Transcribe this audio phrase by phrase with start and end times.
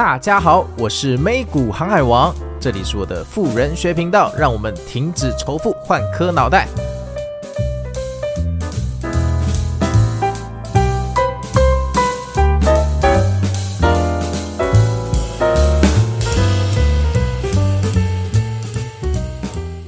[0.00, 6.66] 大家好，我是美股航海王，这里是我的富人学频道，让我们停止仇富，换颗脑袋。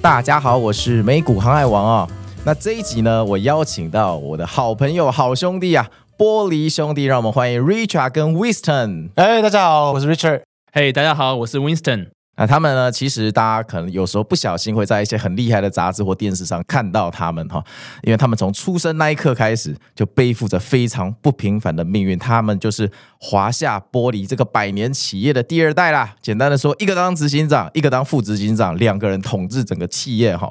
[0.02, 2.08] 大家好，我是美股航海王啊、
[2.44, 5.88] 那这一集呢，我邀请到我的好朋友、好兄弟啊。
[6.18, 9.10] 玻璃兄弟，让我们欢迎 Richard 跟 Winston。
[9.16, 10.42] 哎，大家好，我是 Richard。
[10.72, 12.08] 嘿，大家好，我是 Winston。
[12.34, 12.90] 那他们呢？
[12.90, 17.62] 其实大家可能有时候不小心会在一些很厉害的杂志或电视上看到他们哈，
[18.02, 22.18] 因为他们从出生那一刻开始就背负着非常不平凡的命运。
[22.18, 26.14] 他们就是华夏玻璃这个百年企业的第二代啦。
[26.22, 30.50] 简单的说，一个当执行长，一个当副执行长，两个人统治整个企业哈。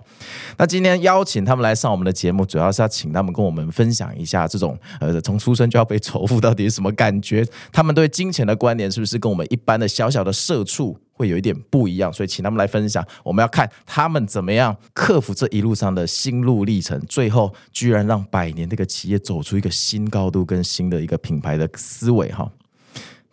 [0.58, 7.44] 那今天邀请他们来上我们的节目，主要是要请他们跟我们分享一下这种呃，从出生就要被仇富到底是什么感觉？
[7.72, 11.00] 他们对金钱的观念是不是跟我们一般的小小的社畜？
[11.22, 13.06] 会有一点不一样，所以请他们来分享。
[13.24, 22.52] 我们要看他们怎么样克服这一路上的心路历程，最后居然让百年这个企业走出一个新高度跟新的一个品牌的思维哈。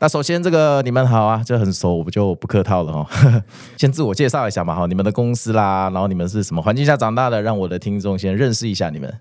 [0.01, 3.43] 那首先这个你们好啊，这很熟，我们就不客套了哈。
[3.77, 9.13] 先自我介绍一下嘛哈，你们的公司啦，然后你们是什么环境下长大的，让我的听众先认识一下你们。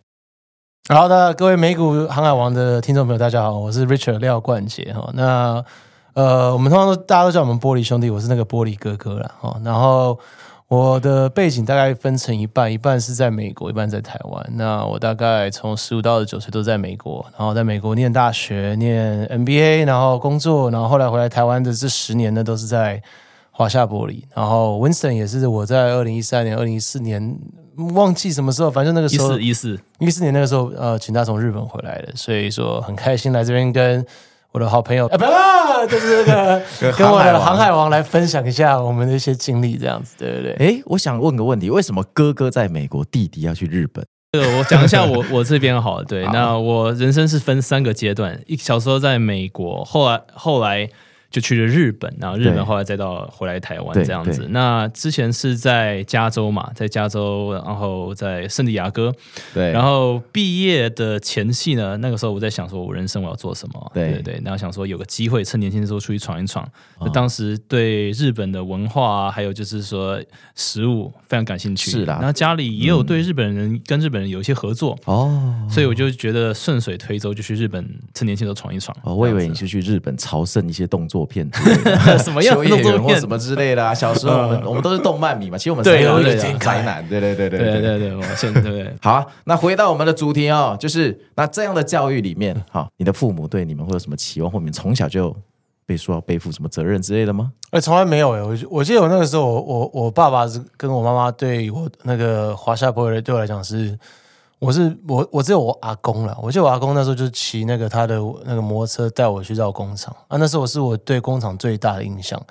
[0.90, 5.10] 好的，各位美股航海王的听众朋友，大家好，我是 Richard 廖冠杰哈。
[5.16, 5.66] 那
[6.18, 9.32] 呃，我们通常都大家都叫我们玻璃兄弟，我是那个玻璃哥哥啦。
[9.42, 9.62] 哦。
[9.64, 10.18] 然后
[10.68, 14.44] 我的背景大概分成一半，一半是在美国，一半在台湾。
[14.54, 23.00] 那我大概从十五到二十九岁都在美国，然后在美国念大学、念 MBA，然后工作，然后后来回来台湾的这十年呢，都是在
[23.52, 24.24] 华夏玻璃。
[24.34, 27.38] 然后 Winston 也是我在二零一三年、二零一四年
[27.94, 34.04] 忘记什么时候，反正那个时候一四一四一四年那个时候，呃，请他从日本回来的，所以说很开心来这边跟。
[34.58, 36.60] 我的好朋友，啊，不要，就是这个
[36.98, 40.54] 跟我的航海王来分享一下我们的一些经历，这样子，对不对？
[40.54, 44.04] 哎，我想问个问题，为什么哥哥在美国，弟弟要去日本？
[44.32, 50.90] 这个我讲一下我 我这边好了，对，那我人生是分三个阶段，一小时候在美国，后来后来。
[51.30, 54.48] 就去了日本，然后日本后来再到回来台湾这样子。
[54.50, 59.14] 那之前是在加州嘛，在加州，然后在圣地亚哥。
[59.54, 59.72] 对。
[59.72, 63.92] 然后毕业的前夕呢，那个时候我在想说，我人生我要做什么？
[63.94, 64.42] 对对对。
[64.44, 66.66] 然后想说有个机会，趁年轻的时候出去闯一闯。
[66.98, 67.10] 哦。
[67.10, 70.22] 当时对日本的文化啊，还有就是说
[70.56, 71.92] 食物非常感兴趣。
[71.92, 72.14] 是的。
[72.14, 74.98] 然后家里也有对日本人、嗯、跟日本人有一些合作。
[75.04, 75.68] 哦。
[75.70, 78.96] 所以我就觉得顺水推舟，就去日本趁年轻的时候闯一闯。
[79.04, 81.17] 哦，我以为你是去日本朝圣一些动作。
[81.26, 81.50] 片
[82.24, 83.94] 什么样的动作片什么之类的啊？
[83.94, 88.94] 小时候我们我们都是动漫迷嘛，其实我们是有一点宅男，对对对对对对对，我现在对。
[89.02, 94.52] 好啊，那回到我们的主题哦，就是那这样的教育里面，哈，你的父母对你们会有什么期望？
[94.52, 95.36] 或你们从小就
[95.86, 97.52] 被说要背负什么责任之类的吗？
[97.72, 103.98] 哎，从来没有哎，我我记得我那个时候，我我我爸爸是跟我妈妈对我那个华夏玻璃对我来讲是。
[104.60, 106.36] 我是我，我只有我阿公了。
[106.42, 110.38] 我记得我阿公那时候就骑那个他的那个摩托车带我去绕工厂啊。
[110.38, 112.42] 那时候是我对工厂最大的印象。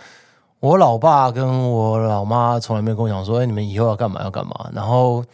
[0.61, 5.25] 我老爸跟我老妈从来没跟我讲说：“哎，你们以后要干嘛要干嘛。”然后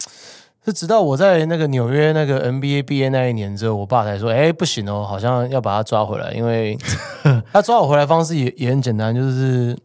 [0.65, 6.77] 是直到我在那个纽约那个 NBA 毕业那一年之后，我爸才说：“哎，不行哦，好像要把他抓回来，因为
[7.53, 9.77] 他抓我回来方式也也很简单，就是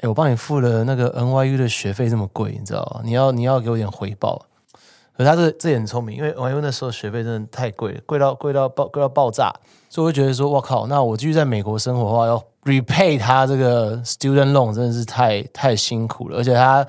[0.00, 3.00] 哎，我帮你付了那个 NYU 的学费这么贵，你知道吗？
[3.04, 4.44] 你要你要给我点回报。”
[5.22, 9.52] 可是他这这也很聪明，因为因为那时候学费真的太贵了，贵到贵到爆贵到爆炸，
[9.88, 16.38] 所以我就觉得说，我靠，那我继续在美国生活的话，要 repay 他这个 student loan 真的是太太辛苦了。
[16.38, 16.84] 而且他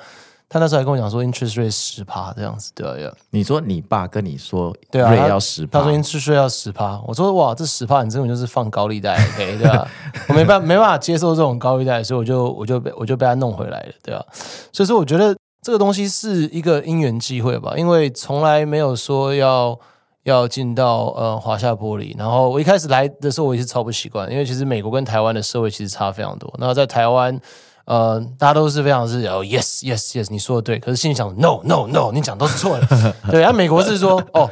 [0.50, 9.88] 他那时候还跟我讲说，interest rate 十趴这样子，对啊，你说你爸跟你说，对啊，要十趴，他说 interest rate 要十趴，我说哇，这十趴你根本就是放高利贷，OK，对吧？
[10.30, 14.26] 我没办没办法接受这种高利贷，所以我就我就被我就被他弄回来了，对吧？
[14.72, 15.36] 所以说我觉得。
[15.64, 19.80] 这个东西是一个因缘际会吧，因为从来没有说要
[20.24, 22.14] 要进到呃华夏玻璃。
[22.18, 26.54] 然后我一开始来的时候，我也是超不习惯，因为其实美国跟台湾的社会其实差非常多。
[26.60, 27.40] 那在台湾，
[27.86, 30.78] 呃，大家都是非常是哦，yes yes yes，你说的对。
[30.78, 33.16] 可是心里想，no no no，你讲都是错的。
[33.32, 34.50] 对，而美国是说哦。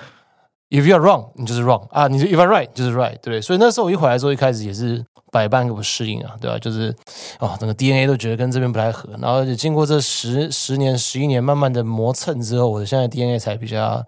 [0.71, 2.07] If you are wrong，你就是 wrong 啊！
[2.07, 3.41] 你就 If you are right，就是 right，对不对？
[3.41, 6.57] 所以那时候我一回来之后，一开始也是百般不适应啊，对吧？
[6.59, 6.95] 就是
[7.39, 9.09] 哦，整个 DNA 都觉得跟这边不太合。
[9.21, 14.01] 然后就经过这十十年、十一年慢慢的磨蹭之后，我的现在 DNA 才比较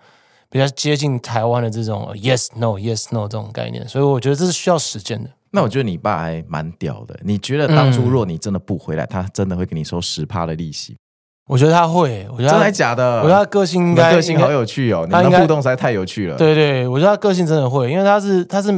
[0.49, 3.85] 比较接近台湾的这种 yes no yes no 这种概念。
[3.85, 5.29] 所以我觉得这是需要时间的。
[5.51, 7.19] 那我觉得你爸还蛮屌的。
[7.23, 10.95] 你觉得当初若你真的不回来，嗯、他真的会给你收十趴的利息？
[11.47, 13.17] 我觉得他会，我觉得他真的假的？
[13.17, 16.37] 我觉得他个性应该，个性好有趣哦，他的互动实在太有趣了。
[16.37, 18.71] 对对，我觉得他个性真的会，因为他是他是，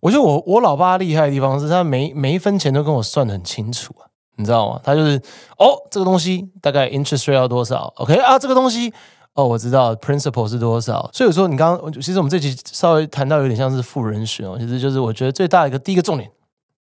[0.00, 4.80] 我觉得我我老爸厉害的地方是他每每一分钱都跟我算的很清楚啊，你知道吗？
[4.82, 5.16] 他就是
[5.56, 8.92] 哦，这个东西大概 interest rate 要多少？OK 啊，这个东西
[9.34, 11.08] 哦，我知道 principal 是多少。
[11.12, 16.28] 所以我说你刚刚其实我们这集稍微谈到有点像是富人学哦，其实就是我觉得最大的一个第一个重点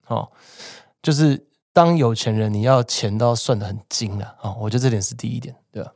[0.06, 0.28] 哦，
[1.02, 1.42] 就是
[1.76, 5.92] 当有钱人你要钱都要算得很精的啊，哦，我觉得这点是第一点，对吧？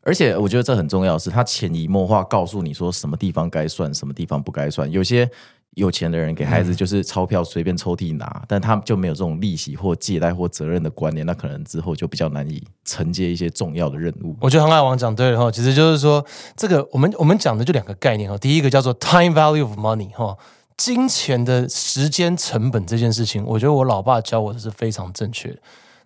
[0.00, 4.90] 而且我觉得这很重要的是，他潜移默化告诉你说什么地方该算，什么地方不该算。
[4.90, 5.30] 有些
[5.74, 14.34] 有钱的人给孩子就是钞票随便抽屉拿，嗯、但他就没有这种利息或借贷或责任的观念，那可能之后就比较难以承接一些重要的任务。
[14.40, 16.24] 我觉得航海王讲对了哈，其实就是说
[16.56, 20.34] 这个我们我们讲的就两个概念哈，第一个叫做 time value of money 哈，
[20.82, 25.58] 金钱的时间成本这件事情，我觉得我老爸教我的是非常正确的。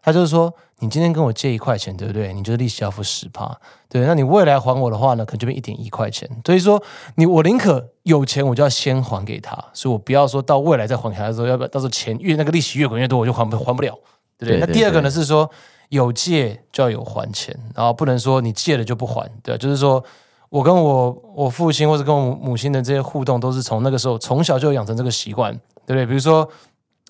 [0.02, 2.34] 他就是说，你今天跟我借一块钱，对不对？
[2.34, 3.58] 你就是利息要付十趴，
[3.88, 4.02] 对。
[4.02, 6.28] 那你未来还我的话呢，可能就变一点一块钱。
[6.44, 6.82] 所以说，
[7.14, 13.98] 你我宁可有钱，我就要先还给他，所以我不要说到未来再还给他的时候，要不要到时候钱越那个利息越滚越多，我就还不还不了，
[14.38, 14.48] 对不对？
[14.48, 15.50] 对对对，那第二个呢是说，
[15.88, 19.56] 有借就要有还钱，然后不能说你借了就不还，对。
[19.56, 20.04] 就是说
[20.48, 25.52] 我跟我我父亲或者跟我母亲的这些互动，都是从那个时候从小就养成这个习惯，
[25.86, 26.06] 对不对？
[26.06, 26.48] 比如说。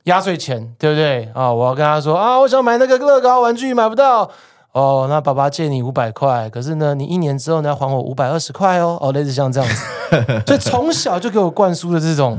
[0.06, 1.52] 压岁钱对不对啊？
[1.52, 4.30] 我要跟他说啊，我想买那个乐高玩具，买不到
[4.70, 5.06] 哦。
[5.08, 8.96] 那爸爸借你五百块，可是呢，你一年之后你要还我五百二十块哦。
[9.00, 9.82] 哦，类似像这样子，
[10.46, 12.38] 所以从小就给我灌输的这种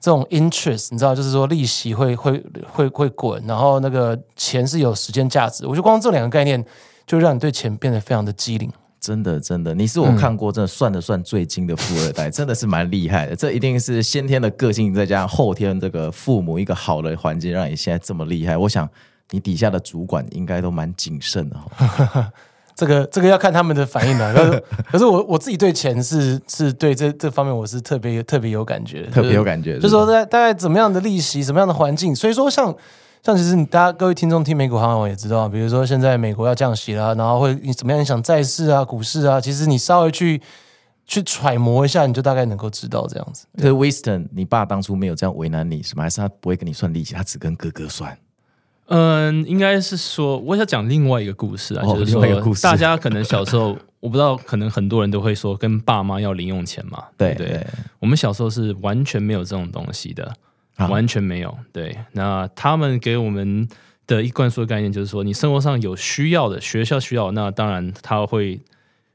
[0.00, 5.64] 这种 interest，你知道，就是说利息会会会会滚，然后那个钱是有时间价值。
[5.64, 6.64] 我觉得光这两个概念，
[7.06, 8.68] 就让你对钱变得非常的机灵。
[9.06, 13.36] 真的，真的，你是我看过真的算得算最精的富二代，真的是蛮厉害的。
[13.36, 18.56] 这一定是先天的个性，再加上后天这个父母一个好的环境，让你现在这么厉害。
[18.56, 18.88] 我想
[19.30, 22.32] 你底下的主管应该都蛮谨慎的哈。
[22.74, 24.34] 这个这个要看他们的反应的。
[24.34, 29.76] 可是，可是我我自己对钱是是对这这方面我是特别特别有感觉，特别有感觉。
[29.76, 32.74] 就是说在大概怎么样的利息，什么样的环境，所以说像。
[33.26, 39.40] 像其实你大家各位听众听美股航海王也知道，比如说现在美国要降息了，然后会你怎么样影响债市啊、股市啊？
[39.40, 40.40] 其实你稍微去
[41.06, 43.48] 去揣摩一下，你就大概能够知道这样子。
[43.56, 46.04] 可是，Winston，你爸当初没有这样为难你，什么？
[46.04, 48.16] 还是他不会跟你算利息，他只跟哥哥算？
[48.86, 52.24] 嗯，应该是说，我想讲另外一个故事啊，哦、就是说，
[52.62, 57.66] 大家可能小时候，我不知道，可能很多人都会说跟爸妈要零用钱嘛，对对，对。
[57.98, 60.32] 我们小时候是完全没有这种东西的。
[60.78, 61.96] 完全没有，对。
[62.12, 63.66] 那他们给我们
[64.06, 68.60] 的一贯说的概念就是说，你生活上有需要的，学校需要，那当然他会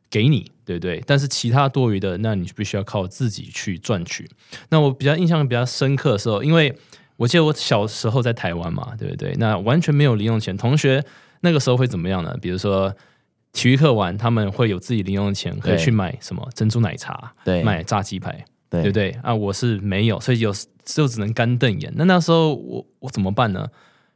[0.10, 1.02] 给你，对不对？
[1.06, 4.30] 但是其他多余的，那你必须要靠自己去赚取。
[4.70, 6.76] 那我比较印象比较深刻的时候，因为
[7.18, 9.34] 我记得我小时候在台湾嘛，对不对？
[9.38, 11.04] 那完全没有零用钱，同学
[11.42, 12.36] 那个时候会怎么样呢？
[12.42, 12.94] 比如说
[13.54, 18.44] 体育课完，他们会有自己零用钱，可以去买什么珍珠奶茶，对，买炸鸡排。
[18.70, 19.36] 对，对不对啊？
[19.36, 21.92] 我是没有，所以有时就只能干瞪眼。
[21.96, 23.68] 那那时候我我怎么办呢？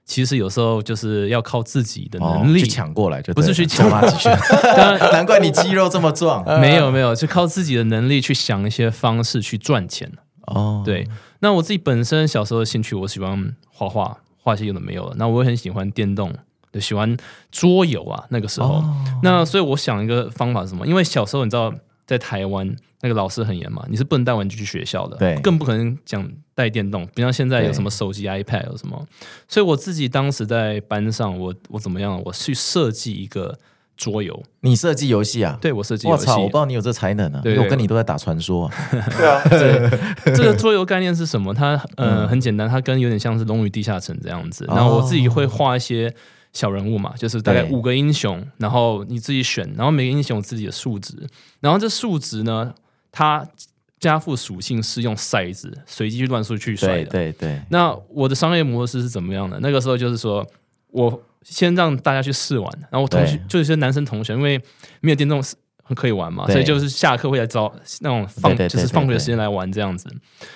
[0.06, 4.00] 其实有时候就是要靠自己的能力抢、哦、过来就，就不是去抢嘛。
[4.78, 6.44] 当然， 难怪你肌肉这么壮。
[6.62, 10.12] 没 有没有，就靠自己的能力去想一些方式去赚钱。
[10.42, 11.08] 哦，对。
[11.40, 15.16] 那我自己本身小时候的兴趣，我喜欢画画，画些有的没有的。
[15.18, 16.32] 那我也很喜欢电动，
[16.72, 17.18] 就喜欢
[17.52, 18.26] 桌游啊。
[18.30, 20.86] 那个时候，哦、那所以我想一个方法是什么？
[20.86, 21.74] 因为小时候你知道。
[22.06, 27.06] 在台湾，那个老师很严嘛，你是不能带玩具去学校的，对，更不可能讲带电动。
[27.16, 29.06] 比如像现在有什么手机、iPad 有什么，
[29.48, 32.22] 所以我自己当时在班上，我我怎么样？
[32.24, 33.58] 我去设计一个
[33.98, 34.44] 桌游。
[34.62, 35.58] 你设计游戏啊？
[35.60, 36.22] 对，我设计游戏。
[36.22, 36.38] 我操！
[36.38, 38.74] 我不知道你有这才能啊，对对对，因为我跟你都在打传说、啊。
[38.92, 39.90] 对 啊，对，
[40.36, 41.54] 这个桌游概念是什么？
[41.54, 44.66] 它呃很简单，它跟有点像是《龙与地下城》这样子。
[44.68, 46.14] 然后我自己会画一些。
[46.56, 51.14] 小人物嘛，就是大概五个英雄，然后你自己选，然后每个英雄有自己的数值，
[51.60, 52.74] 然后这数值呢，
[53.12, 53.46] 它
[54.00, 57.06] 加附属性是用骰子随机乱数去甩的。
[57.06, 57.62] 对对对。
[57.70, 59.60] 那我的商业模式是怎么样的？
[59.60, 60.48] 那个时候就是说
[60.92, 64.58] 我先让大家去试玩，然后我同学就是些男生同学，因为
[65.02, 65.44] 没有电动
[65.94, 67.70] 可以玩嘛，所以就是下课会来找
[68.00, 70.10] 那种放就是放学时间来玩这样子。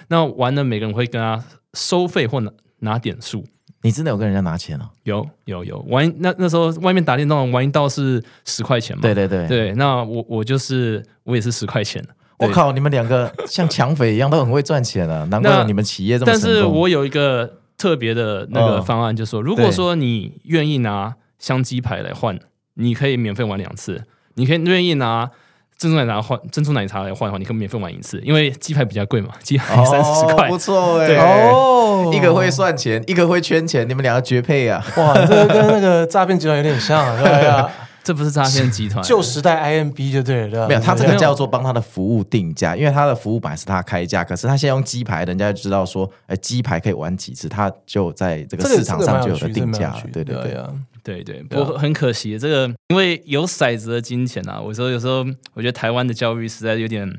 [0.07, 3.45] 那玩的每个人会跟他收费或拿拿点数。
[3.81, 4.89] 你真的有跟人家拿钱哦？
[5.03, 9.01] 有有有，玩那那时候外面打电动玩一道是十块钱嘛？
[9.01, 12.03] 对对对对，那我我就是我也是十块钱。
[12.37, 15.25] 我靠，你们两个像抢匪一样，都很会赚钱啊！
[15.31, 16.31] 难怪你们企业这么。
[16.31, 22.39] 但是我有一个特别的那个方案，就是说，如果说你愿意拿香鸡排来换，
[22.75, 24.03] 你可以免费玩两次。
[24.35, 25.31] 你可以愿意拿。
[25.79, 31.15] 珍珠奶茶换珍珠奶茶来换的话，你可以免费玩一次，因为鸡排比较贵嘛，鸡排三十块，不错哎。
[31.15, 34.85] 哦，一个会算钱，一个会圈钱，你们两个绝配啊！
[34.97, 37.71] 哇，这个跟那个诈骗集团有点像， 对啊。
[38.01, 40.67] 这不是诈骗集团，旧时代 IMB 就对了。
[40.67, 49.93] 没有，他这个叫做帮他的服务定价，因为他的服务本来是他开价，可是他现在用鸡排，人家就知道说，哎，鸡排可以玩几次，他就在这个市场上就有了定价。
[50.11, 50.67] 对对对啊，
[51.03, 51.41] 对对。
[51.43, 57.11] 不过很可惜，这个因为有骰子的金钱啊，我说有时候我觉得台湾的教育实在有点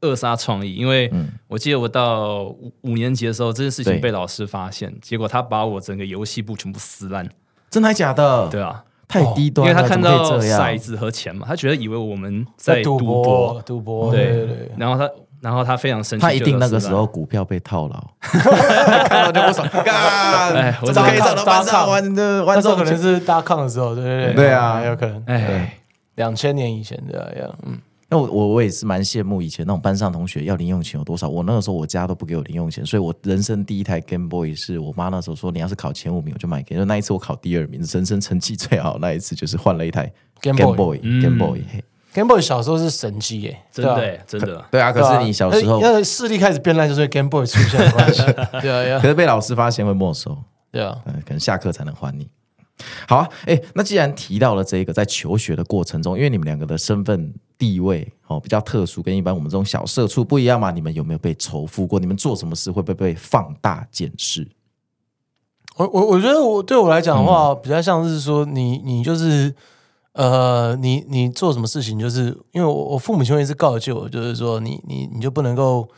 [0.00, 1.10] 扼杀创意，因为
[1.46, 7.28] 我记得我到五五年级的时候，这件事情被老师发现，结果他把我整个游戏部全部撕烂。
[7.70, 8.48] 真的还假的？
[8.48, 8.84] 对啊。
[9.08, 14.70] 太低端，因为他看到骰子和钱嘛，他觉得以为我们在赌博，赌博，对对对。
[14.76, 18.04] 然后他，然后他非常生气，他一定那个时候股票被套牢，
[19.08, 19.68] 看到就不爽。
[20.54, 22.44] 哎，我怎么可以找到班上玩的？
[22.44, 25.22] 那时候可能是大抗的时候，对对对，对啊，有可能。
[25.26, 25.78] 哎，
[26.16, 27.78] 两千年以前这样，嗯。
[28.10, 31.28] 那我我我也是蛮羡慕以前那种班上同学要零用钱有多少。
[31.28, 36.80] 我那个时候我家都不给我零用钱，所以我人生第一台 Game Boy 是我妈那时候说，你要是考前五名我就买给你。
[36.80, 41.62] 就那一次我考第二名，人生成绩最好那一次就是换了一台 Game Boy Game Boy
[42.14, 44.90] Game Boy 小时候是神机耶，真的真的对啊。
[44.90, 48.22] 可是你小时候那个势力开始变烂，就是 Game Boy 出现的关系。
[48.60, 50.36] 对啊，可是被老师发现会没收。
[50.70, 52.28] 对啊，可能下课才能还你。
[53.08, 61.98] 好啊，哎，那既然提到了这个，在求学的过程中，因为你们两个的身份地位哦比较特殊，跟一般我们这种小社畜不一样嘛，你们有没有被仇富过？
[61.98, 64.48] 你们做什么事会不会被放大检视？
[65.76, 69.52] 我我我觉得我对我来讲的话，嗯、比较像是说你你就是
[70.18, 75.88] 呃，你你做什么事情，就是因为我我父母亲一直告诫我，就是说你你你就不能够。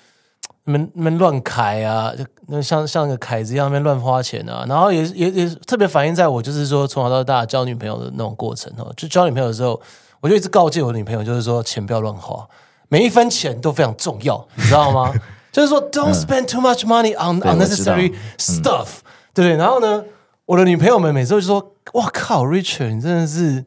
[0.64, 9.80] 那边那边乱开啊，就那像像个凯子一样那边乱花钱啊，然后也也也特别反映在我就是说从小到大交女朋友的那种过程哦，就交女朋友的时候，
[10.20, 12.46] 我就一直告诫我的女朋友，就是说钱不要乱花，
[12.88, 15.12] 每一分钱都非常重要，你知道吗？
[15.50, 18.98] 就是说 Don't spend too much money on unnecessary stuff，
[19.32, 19.56] 对不对？
[19.56, 20.04] 然后呢，
[20.44, 23.64] 我的女朋友们每次就说：“哇靠，Richard，你真的是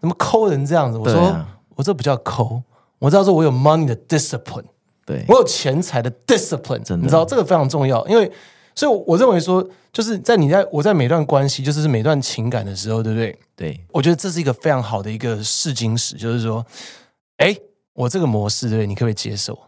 [0.00, 1.36] 怎么抠人这样子？”我说
[1.76, 2.62] ：“我这不叫抠，
[2.98, 4.64] 我知道说我有 money 的 discipline。”
[5.06, 8.30] 对我有钱财的 discipline，真的，你知道这个非常重要，因为
[8.74, 13.36] 所以我认为说，就是在你在我在每段关系，就是每段情感的时候，对不对？
[13.56, 16.64] 对，我觉得这是一个非常好的一个试金石，就是说，
[17.38, 17.56] 哎，
[17.94, 18.86] 我这个模式，对不对？
[18.86, 19.58] 你可不可以接受？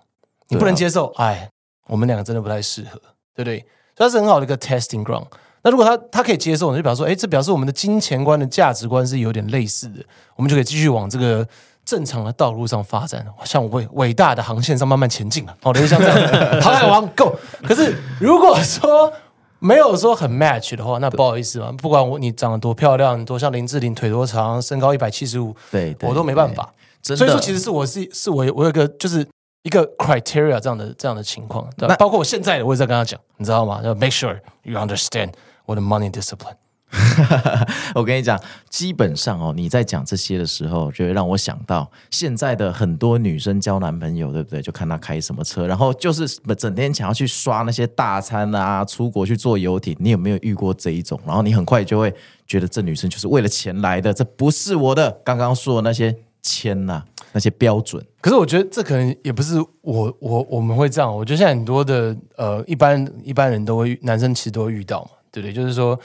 [0.48, 1.50] 你不能接受，哎，
[1.88, 3.00] 我们两个真的不太适合，
[3.34, 3.58] 对不对？
[3.96, 5.26] 所以它是很好的一个 testing ground。
[5.62, 10.04] 那如果他他可以接受，就表示说，哎，这表示我们的金钱观的价值观是有点类似的，
[10.36, 11.46] 我们就可以继续往这个。
[11.84, 15.56] 正常的道路上发展，像伟伟大的航线上慢慢前进了。
[15.64, 16.16] 哦，类似像这样，
[16.62, 17.34] 航海王 Go。
[17.64, 19.12] 可是如果说
[19.58, 26.72] 没有说很 match 的话，那不好意思嘛，不管我你长得多漂亮，多像林志玲，腿多长，身高一百七十五，对，我都没办法。
[27.02, 29.26] 所以说，其实是我是是我我有一个就是
[29.64, 31.68] 一个 criteria 这样的这样的情况。
[31.78, 33.80] 那包括我现在的，我也在跟他讲，你知道吗？
[33.82, 35.32] 要 make sure you understand
[35.66, 36.56] 我的 money discipline。
[37.94, 38.38] 我跟你讲，
[38.68, 44.60] 基本上哦，你在讲这些的时候，就会让我想到现在的很多女生交男朋友，对不对？
[44.60, 46.28] 就看他开什么车，然后就是
[46.58, 49.96] 整天想要去刷那些大餐啊，出国去坐游艇。
[49.98, 51.18] 你有没有遇过这一种？
[51.26, 52.14] 然后你很快就会
[52.46, 58.04] 觉得这女生就是为了钱来的，这不是我的刚刚说的那些钱呐、啊，那些标准。
[58.20, 61.10] 可是我觉得这可能也不是我我我们会这样。
[61.10, 65.52] 我觉得现在很多的呃，一般一般人都会男生其实都会遇到嘛，对不对？
[65.52, 65.98] 就是说。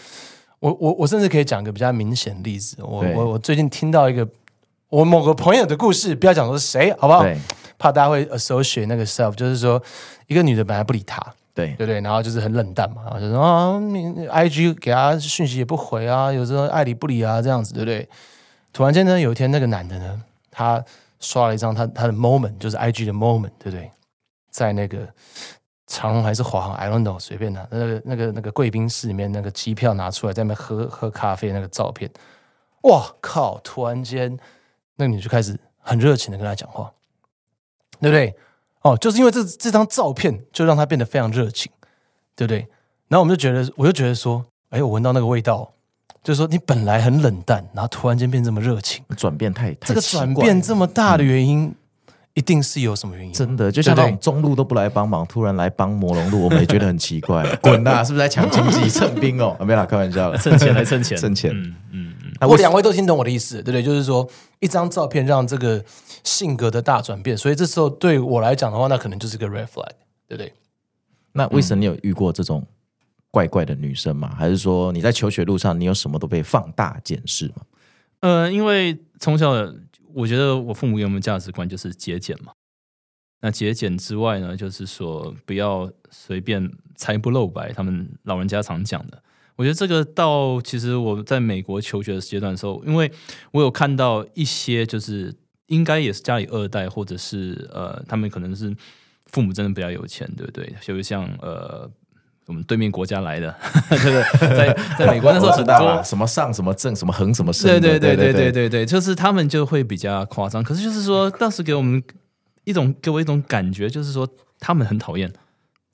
[0.59, 2.77] 我我我甚至可以讲一个比较明显的例子。
[2.79, 4.27] 我我我最近听到一个
[4.89, 7.23] 我某个朋友的故事，不要讲说是谁，好不好？
[7.77, 9.79] 怕大家会 associate 那个 self，就是说
[10.25, 11.21] 一个女的本来不理他，
[11.53, 13.77] 对对对，然后就是很冷淡嘛，然后就说啊
[14.41, 18.09] ，IG 给他讯息也不回啊，有时候爱理不理啊，这样子，对不对？
[18.73, 20.19] 突然间呢，有一天那个男的呢，
[20.49, 20.83] 他
[21.19, 23.91] 刷了一张他他的 moment，就是 IG 的 moment，对不对？
[24.49, 25.07] 在那个。
[25.87, 27.65] 长荣还是华航，I don't know，随便的。
[27.71, 32.11] 那个、那个、那个贵宾室里面那个机票拿出来，在那边喝喝咖啡那个照片，
[32.81, 33.57] 哇靠！
[33.63, 34.37] 突然间，
[34.97, 36.91] 那你就开始很热情的跟他讲话，
[38.01, 38.35] 对不对？
[38.81, 41.71] 哦，就是因为这这张照片，就让他变得非常热情，
[42.35, 42.67] 对不对？
[43.07, 45.71] 然后我们就觉得，我就觉得说，哎，我闻到那个味道，
[46.21, 51.63] 就是说你本来很冷淡，然后突然间变这么热情，转变太太这个转变这么大的原因。
[51.63, 51.75] 嗯
[52.37, 57.43] 一定是有什么原因，真的就像那种中路都不来帮忙，突然来帮魔龙路，我们也觉得很奇怪。
[57.63, 59.57] 滚呐，是不是在抢经济、蹭兵哦？
[59.65, 61.51] 没啦，开玩笑，蹭钱来蹭钱，蹭钱。
[61.51, 62.47] 嗯嗯嗯。
[62.47, 63.81] 我两位都听懂我的意思，对不对？
[63.81, 64.29] 就是说，
[64.59, 65.83] 一张照片让这个
[66.23, 69.89] 性格的大转变，所以这时候对我来讲的话，那可能就是个 red flag，
[70.27, 70.53] 对不对？
[71.31, 72.63] 那为什么你有遇过这种
[73.31, 74.35] 怪怪的女生吗？
[74.37, 77.63] 还是说你在求学路上，你有什么都被放大检视吗？
[78.19, 79.55] 呃，因为从小。
[80.13, 82.51] 我觉得我父母给我们价值观就是节俭嘛。
[83.41, 89.21] 那节俭之外呢，就是说不要随便财不露白，他们老人家常讲的。
[89.55, 93.11] 我觉得这个到其实我在美国求学的阶段的时候，因为
[93.51, 95.35] 我有看到一些就是
[95.67, 98.75] 应该也是家里二代，或者是呃，他们可能是
[99.27, 100.73] 父母真的比较有钱，对不对？
[100.81, 101.89] 就像呃。
[102.47, 103.53] 我们对面国家来的，
[103.89, 110.63] 这 个在在美国那时候很多什么上什么正什么横什么胜，对对对对对对对，就是他们就会比较夸张。
[110.63, 112.01] 可是就是说，当时给我们
[112.63, 114.25] 一种给我一种感觉，就是说
[114.61, 115.29] 他们很讨厌，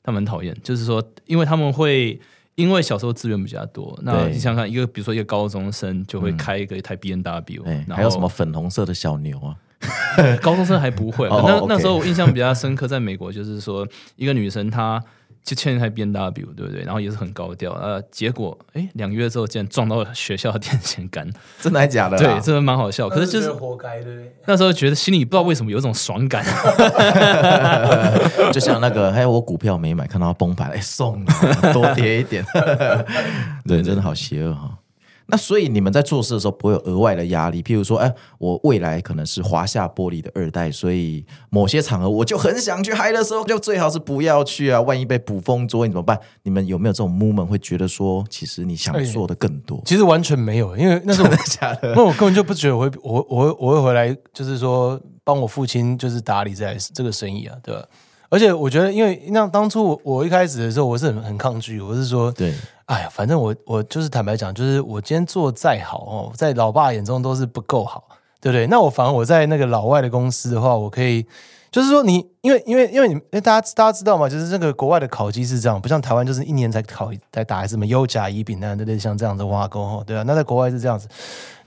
[0.03, 2.21] 他们很讨厌，就是说，因为他们会
[2.53, 9.57] 因为小时候资源比较多，那你想想看，一个比如说一个高中生就会开一个一台 B N W，还有什么粉红色的小牛啊，
[10.39, 11.27] 高中生还不会。
[11.33, 15.03] 那那时候我印象比较深刻，在美国就是说一个女生她。
[15.43, 16.83] 就欠一台 B N W，对不对？
[16.83, 22.17] 然后也是很高调，呃，结果哎，两个月之后竟然撞到了学校的电线杆， 真的还假的？
[22.17, 23.09] 对，真的蛮好笑。
[23.09, 24.33] 可是就是活该，对不对？
[24.45, 26.45] 那时候觉得心里不知道为什么有一种爽感，
[28.53, 31.23] 就像那个，哎，我股票没买，看到它崩盘，哎，送
[31.73, 32.43] 多跌一点，
[33.67, 34.77] 对，真的好邪恶哈。
[35.27, 46.19] 那所以你们在做事的时候不会有额外的压力，譬如说，哎，我未来可能是华夏玻璃的二代，所以某些场合我就很想去嗨的时候，就最好是不要去啊，万一被捕风捉影怎么办？
[46.43, 49.81] 你们有没有这种 moment 会觉得说，其实你想做的更多？
[49.85, 57.85] 其实完全没有，因为那是我假的，那我根本就不觉得我会，我我会我会回来，就是说帮我父亲就是打理在这个生意啊，对吧？
[58.33, 62.51] 而且我觉得，因为那当初我我一开始的时候，我是很很抗拒，我是说，对，
[62.85, 68.03] 哎呀，反正我我就是坦白讲，就是我今天做再好哦，在老爸眼中都是不够好，
[68.41, 68.65] 对不对？
[68.65, 71.23] 那我反而我在那个老外的公司的话，我可以，
[71.71, 74.27] 就是说你，因为因为因为你，哎，大家大家知道嘛？
[74.27, 78.97] 就是这个国外的考绩是这样，不像台湾，就是一年才考才打什么优甲乙丙那对不对？
[78.97, 81.07] 像这样子挖沟哈，对啊，那在国外是这样子，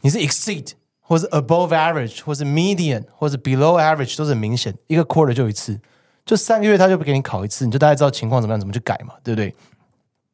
[0.01, 5.79] 你是 exceed 或是 above average 或是 median 或是 below average 都是很明显，一个 quarter 就一次。
[6.27, 9.55] 就三个月他就不给你考一次，你就大概知道情况怎么样，怎么去改嘛，对不对？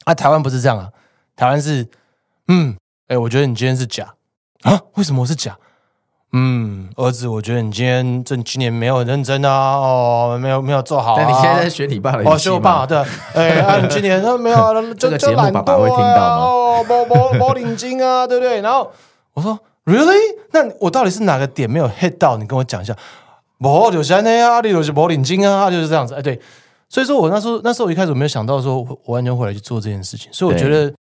[0.04, 0.88] 啊，台湾不是这样啊，
[1.36, 1.86] 台湾是，
[2.48, 2.74] 嗯，
[3.08, 4.14] 哎，我觉得你今天是假
[4.62, 5.56] 啊，为什么我是假？
[6.32, 11.16] 嗯，儿子，我觉得你今天这今年没有很认真啊，哦，没有没有做好啊。
[11.18, 12.96] 但你现在在学你爸的，哦，学我爸，对，
[13.34, 14.56] 哎，啊，你今年都没有，
[14.94, 16.44] 这个节目爸爸会听到吗？
[16.46, 18.62] 哦，没没没领巾啊，对不对？
[18.62, 18.90] 然后
[19.34, 20.38] 我说，Really？
[20.52, 22.38] 那我到底是哪个点没有 hit 到？
[22.38, 22.96] 你跟我讲一下。
[23.62, 26.14] 我就是那样，你就是没领巾啊，就是这样子。
[26.14, 26.40] 哎，对，
[26.88, 30.28] 所以说我那时候那时候我一开始我没有想到说，我完全回来去做这件事情。
[30.32, 30.92] 所以我觉得，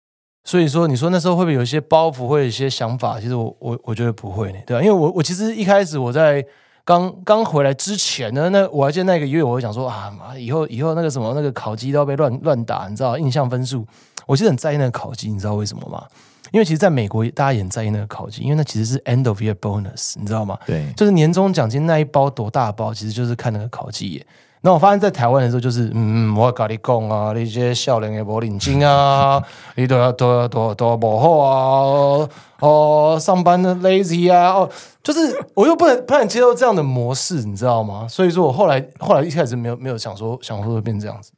[0.45, 3.21] 所以说你说那时候会不会有一些包袱，会有一些想法？
[3.21, 4.83] 其实我我我觉得不会呢，对吧？
[4.83, 6.45] 因为我我其实一开始我在
[6.85, 13.17] 刚刚回来之前呢，那我还记得那个月，我会想说啊妈，以后以后那个什么那个烤鸡都要被乱乱打，你知道？
[13.17, 13.87] 印象分数，
[14.27, 16.05] 我其实很在意那个烤鸡，你知道为什么吗？
[16.53, 20.59] 因为其实，在美国，大家也很在意那个考绩，因为那其实是 end of year bonus，你知道吗？
[20.67, 24.27] 对，就是年终奖金那一包多大包，其实就是看那个考绩耶。
[24.63, 29.43] 那我发现，在台湾的时候，就是嗯，我跟你讲啊，那些笑脸也没领金啊，
[29.75, 34.69] 你都要都要都要都要不好啊，哦，上班的 lazy 啊，哦，
[35.03, 38.07] 就是我又不能不能接受这样的模式，你知道吗？
[38.07, 41.33] 所以说我后来后来一开始没有没有想说想说会变这样子。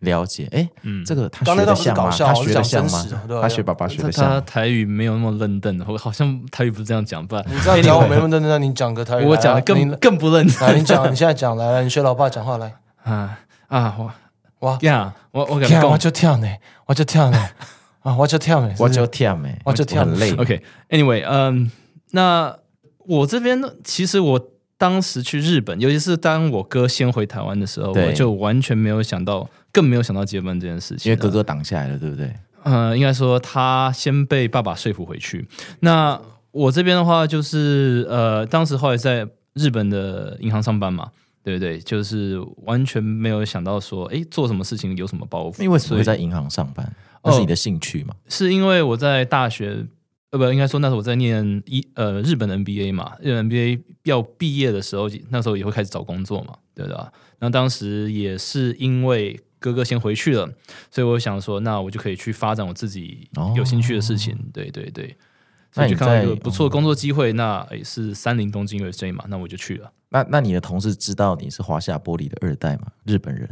[0.00, 2.10] 了解，哎，嗯，这个他学的像吗？
[2.10, 3.04] 他学的像吗？
[3.42, 4.24] 他学爸爸学的像。
[4.24, 10.78] 他台语没有那么认真，我好像台语不是这样讲，不然你知道讲我没那么认真，你讲个台语，我讲的更更不认真。
[10.78, 12.74] 你讲，你现在讲来来，你学老爸讲话来。
[13.02, 14.12] 啊啊，我
[14.60, 15.56] 我呀，我我
[15.90, 16.48] 我就跳呢，
[16.86, 17.50] 我就跳呢，
[18.02, 20.32] 啊，我就跳呢，我就跳呢，我就跳，很累。
[20.34, 21.70] OK，Anyway，嗯，
[22.12, 22.56] 那
[23.06, 24.48] 我这边呢，其实我。
[24.78, 31.10] 当时去日本，尤其是当我哥先回台湾的时候，我就完全没有想到，更没有想到结婚这件事情。
[31.10, 32.32] 因为哥哥挡下来了，对不对？
[32.62, 35.46] 嗯，应该说他先被爸爸说服回去。
[35.80, 36.20] 那
[36.52, 41.10] 我这边的话，就是呃，当时后来在日本的银行上班嘛，
[41.42, 41.80] 对不对？
[41.80, 45.60] 就是完全没有想到说，哎，做什么事情有什么包袱？
[45.60, 46.88] 因为什么会在银行上班？
[47.24, 48.14] 那是你的兴趣嘛？
[48.28, 49.84] 是因为我在大学。
[50.30, 57.12] 呃，不，应该说那时候我在念一呃日本的 MBA 嘛，日本 NBA 要毕业的时候，那时候也会开始找工作嘛，对吧？
[57.40, 60.48] 那当时也是因为哥哥先回去了，
[60.90, 65.16] 所以我想说，那我就可以去发展我自己有兴趣的事情，哦、对对对。
[65.70, 69.92] 所以就看到一个不错的工作机会，那也是三菱东京 USA 嘛，那我就去了。
[70.08, 72.86] 那那你的同事知道你是华夏玻璃的二代吗？
[73.04, 73.48] 日本人？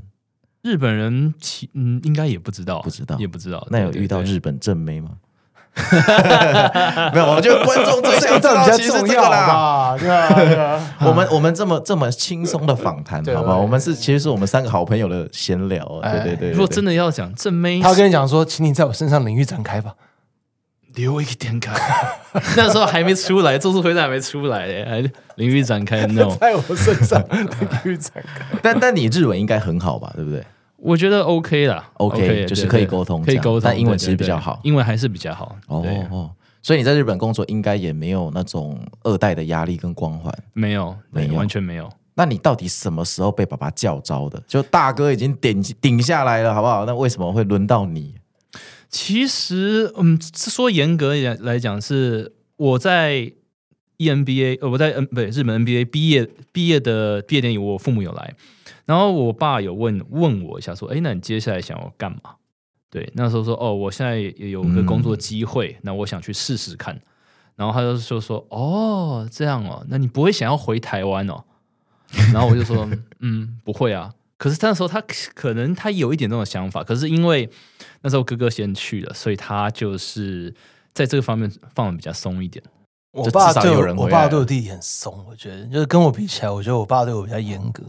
[0.62, 3.66] 日本人其嗯应该也不知道，不知道也不知道。
[3.70, 5.18] 那有遇到日本正妹吗？
[7.12, 9.94] 没有，我觉得观众最想知道其实是这个啦。
[9.98, 10.80] 对啊，对啊。
[11.00, 13.58] 我们我们这么这么轻松的访谈，好不好？
[13.58, 15.84] 我们是其实是我们三个好朋友的闲聊。
[16.02, 16.50] 对对对。
[16.50, 19.94] 如果真的要讲正妹，他跟你讲说，请你在我身上领域展开吧，
[20.94, 21.72] 留一点开。
[22.56, 25.00] 那时候还没出来，咒术回战还没出来嘞，还
[25.36, 27.48] 领域展开那种， 在我身上领
[27.84, 28.44] 域展开。
[28.62, 30.10] 但但你日文应该很好吧？
[30.14, 30.42] 对不对？
[30.86, 35.56] 我觉得 OK 啦，OK，就是可以沟通，可以沟通，但英文其实比较好，英文还是比较好。
[35.66, 36.30] 哦哦，
[36.62, 41.90] 所以你在日本工作应该也没有那种二代的压力跟光环，没有，没有，完全没有。
[42.14, 44.40] 那你到底什么时候被爸爸叫招的？
[44.46, 46.84] 就大哥已经顶顶下来了，好不好？
[46.86, 48.14] 那为什么会轮到你？
[48.88, 53.32] 其实，嗯，说严格来来讲，是我在
[53.98, 58.34] EMBA，呃，我在 N 不对，日本 NBA 毕业毕业的毕业典礼，我父母有来，
[58.84, 62.36] 然后我爸有问问我一下，说，哎，那你接下来想要干嘛？
[62.90, 66.98] 对，那时候说，哦，我现在也有个工作机会，嗯、那我想去试试看。
[67.56, 71.42] 然后他就说说，哦，这样哦，那你不会想要回台湾哦？
[72.32, 72.88] 然后我就说，
[73.20, 74.12] 嗯，不会啊。
[74.38, 75.02] 可是那时候他
[75.34, 77.48] 可能他有一点这种想法，可是因为
[78.02, 80.54] 那时候哥哥先去了，所以他就是
[80.92, 82.62] 在这个方面放的比较松一点。
[83.16, 87.82] 我爸对我，我爸对我弟弟很松，我觉得就是跟我比起来，我觉得我爸对我比较严格。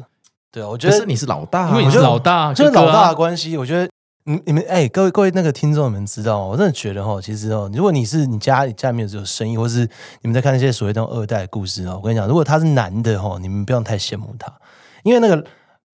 [0.51, 3.57] 对啊，我觉得是你是老大，啊，因为你是老大，就是老大的关系。
[3.57, 3.89] 我觉得
[4.23, 6.45] 你你们哎，欸，各位各位那个听众你们知道吗？
[6.45, 9.81] 我真的觉得哈，其实哦，如果你是你家里家里面有生意，或是
[10.21, 14.51] 你们在看那些所谓的二代故事哦，我跟你讲，如果他是男的哈，你们不用太羡慕他，
[15.03, 15.43] 因为那个。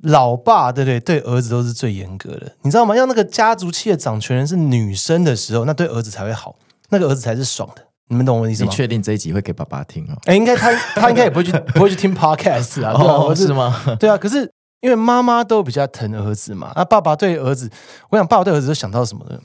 [0.08, 1.00] 老爸对不对？
[1.00, 2.94] 对儿子都是最严格的，你知道吗？
[2.94, 6.56] 要那个家族企业掌权人是女生的时候，那对儿子才会好，
[6.90, 7.82] 那个儿子才是爽的。
[8.14, 8.70] 你们懂我的意思吗？
[8.70, 10.14] 你确定这一集会给爸爸听哦？
[10.26, 12.94] 哎，应该他他应该也不会去 不会去听 podcast 啊？
[12.94, 13.76] 对啊，哦，是吗？
[14.00, 14.16] 对啊。
[14.16, 14.50] 可是
[14.82, 17.68] 因为妈妈都比较疼儿子嘛，那爸爸对儿子，
[18.12, 19.40] 我想爸爸对儿子都想到什么呢？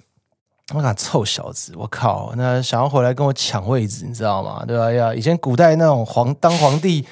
[0.74, 4.62] 我讲臭小子，我靠，那想要回来跟我抢位置，你知道吗？
[4.68, 4.92] 对吧？
[4.92, 7.07] 呀，以前古代那种皇当皇帝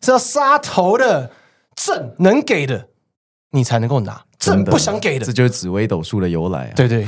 [0.00, 1.32] 是要杀头的，
[1.74, 2.86] 朕能给的。
[3.52, 6.72] 你才能够拿，朕不想给的，这就是紫微斗数的由来啊！
[6.74, 7.06] 对对，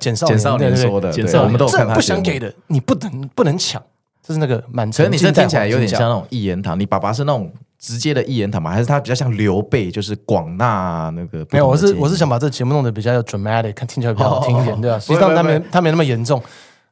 [0.00, 1.94] 简少简少年 说的，对，我们都看他。
[1.94, 3.80] 不想给的，你不能不能抢，
[4.20, 5.06] 这是那个满城。
[5.06, 8.72] 可是你这听起来有点像那种一言堂，你爸爸是那种直接的一言堂吗？
[8.72, 11.46] 还是他比较像刘备，就是广纳那个？
[11.52, 14.98] 没有，我是我是想把这节目弄得比较有 dramatic，看听起来比较好听一点，对吧？
[14.98, 16.42] 实际上他没他没那么严重。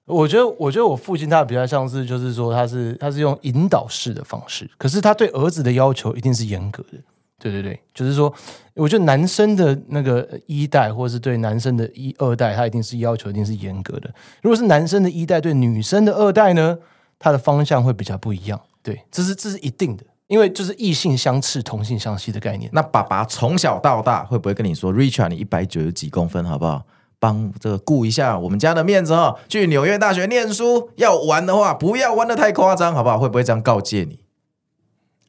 [0.06, 6.98] 我觉得我觉得我父亲他比较像是，就是说他是他是用引导式的方式，可是他对儿子的要求一定是严格的。
[7.40, 8.33] 对对对，就是说，
[8.74, 14.11] 我觉得男生的那个一代，或者是对男生的一二代，他一定是要求一定是严格的。
[14.42, 16.79] 如果是男生的一代对女生的二代呢，
[17.18, 18.61] 他的方向会比较不一样。
[18.83, 22.70] 对，这是这是一定的，因为就是异性相斥，同性相吸的概念。
[22.72, 26.83] 那爸爸从小到大会不会跟你说，Richard，你一百九十几公分，好不好？
[27.18, 33.18] 帮这个顾一下我们家的面子哈，去纽约大学念书，要玩的话不要玩得太夸张，好不好？
[33.18, 34.20] 会不会这样告诫你？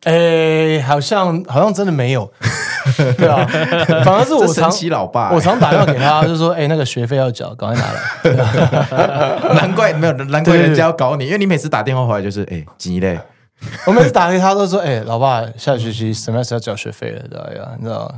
[0.03, 2.31] 哎，好像好像真的没有，
[3.17, 3.45] 对啊，
[4.03, 7.99] 反而是我常老爸，我常打电话给他，就说：“哎，那个学费要缴，赶快拿来。
[9.55, 13.19] ”难怪没有，难怪人家要搞你，因为你每次打电话回来就是：“哎，急嘞。”
[13.85, 17.21] 我每次打给他都说：“哎，老爸，下学期什么时候要缴学费了？
[17.29, 18.11] 对呀，你知道。”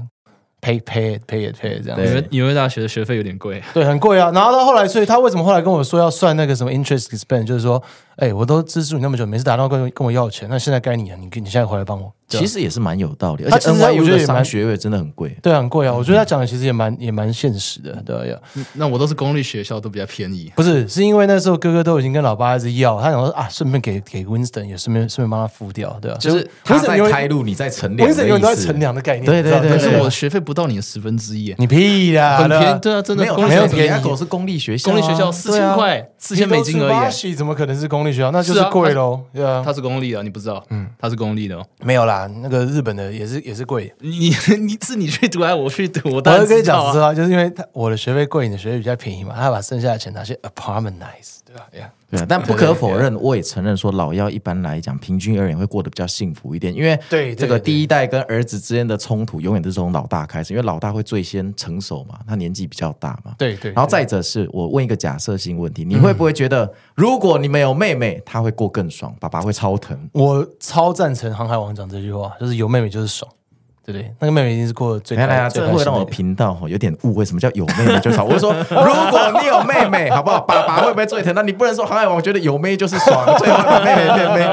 [0.64, 4.32] pay pay pay it pay 这样，因为纽约大学的学费有点贵，对，很贵啊。
[4.34, 7.84] 然后到后来，所以他为什么后来跟我说要算那个什么 interest expense，就是说，
[8.18, 12.12] 哎，我都资助你那么久，每次打电话跟跟我要钱，那现在该你了，你你现在回来帮我。
[12.30, 15.94] 其实也是蛮有道理，而且 NYU 的商学位真的很贵，对，很贵啊。
[15.94, 18.38] 我觉得他讲的其实也蛮也蛮现实的，对呀。
[18.74, 20.52] 那我都是公立学校，都比较便宜。
[20.56, 26.18] 不是，是因为那时候哥哥都已经跟老爸一直要，他想说啊，顺便给给 Winston 也顺便顺便帮他付掉，对吧？
[26.18, 29.26] 就是他在开路，你在乘凉，Winston 永远都在乘凉的概念。
[29.26, 34.04] 对对对，可是我学费不到你的十分之一，你屁啦，很便宜，对啊，真的没有便宜。
[34.04, 37.36] 狗是公立学校，公立学校四千块，四千美金而已。
[37.36, 38.32] 怎么可能是公立学校？
[38.32, 40.64] 那就是贵喽，对啊，它是公立的，你不知道？
[40.70, 43.14] 嗯，它是公立的，没有啦，那个日本的。
[43.14, 46.10] 也是也是贵，你 你是你去读还是我去读？
[46.16, 51.38] 我当然跟你讲实话，就是因为他我的学费贵，你的学费比较便宜嘛，他把剩下的钱拿去 apartmentize，
[51.72, 52.26] 对啊。
[52.28, 63.34] 但不可否认，我也承认说老幺一般来讲，平均而言会过得比较幸福一点，因为对这个第一代跟儿子之间的冲突，永远都是从老大开始，因为老大会最先成熟嘛，他年纪比较大嘛。
[63.38, 63.72] 对对。
[63.74, 69.98] 然后再者是我问一个假设性问题，你会不会觉得，如果你没有妹妹，他会过更爽，爸爸会超疼？
[70.14, 73.30] 我超赞成航海王讲这句话，就是有妹妹就是爽。
[73.86, 75.50] 对不对，那个妹妹一定是过得最开心。
[75.54, 78.26] 这会让我频道有点误会，什么叫有妹妹就爽？
[78.26, 80.40] 我说， 如果你有妹妹，好不好？
[80.40, 81.34] 爸爸会不会最疼？
[81.36, 84.46] 那你不能说航海王觉得有妹就是爽，最后把妹妹变妹。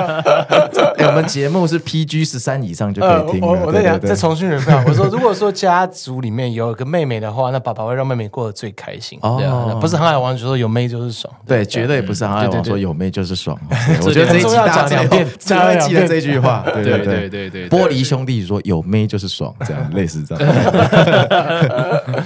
[1.06, 3.40] 我们节目是 PG 十三以上就可以听。
[3.40, 4.74] 我我再讲，再重新人分。
[4.84, 9.18] 我说，如果说家族里面有一个妹妹的话，那爸爸会让妹妹过得最开心。
[9.22, 13.56] 哦，不是航海王就说有妹就是爽，对，绝对不是航海王说有妹就是爽。
[14.04, 16.64] 我觉得这一集大家讲两遍，大家记得这句话。
[16.74, 20.54] 对对对对对，玻璃兄弟说有妹就是爽，这样 类似这样。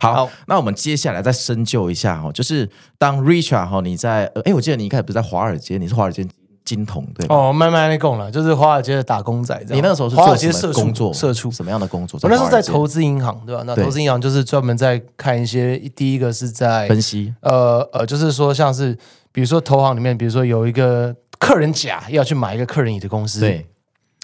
[0.00, 6.26] 好，好，那我们接下来再深究一下哈，就是当 Richard 哈，你在哎，我记得你一开始不是在华尔街，你是华尔街
[6.64, 7.34] 金童对吧？
[7.36, 9.56] 哦，慢慢来讲了，就是华尔街的打工仔。
[9.68, 11.14] 你那个时候是华尔街做什么工作？
[11.14, 12.18] 社畜什么样的工作？
[12.24, 13.62] 我那时候在投资银行，对吧？
[13.64, 18.98] 那投资银行就是专门在看一些，第一个是在分析，呃呃，就是说像是
[19.30, 23.64] 比如说投行里面，比如说有一个客人甲要去买一个客人乙的公司，对，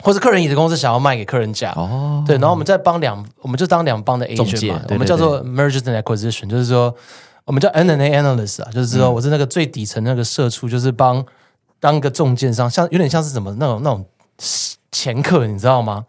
[0.03, 6.95] 或者客人椅子公司想要卖给客人价，哦，对，然后我们再帮两，我们就当两帮的 agent 嘛，我们叫做 mergers and acquisition，就是说。
[7.45, 11.25] 我们叫 M&A analyst 啊，就是说我是那个最底层那个社畜，就是帮
[11.81, 14.05] 当个中间商，像有点像是什么那种那种
[14.93, 16.05] 掮客，你知道吗？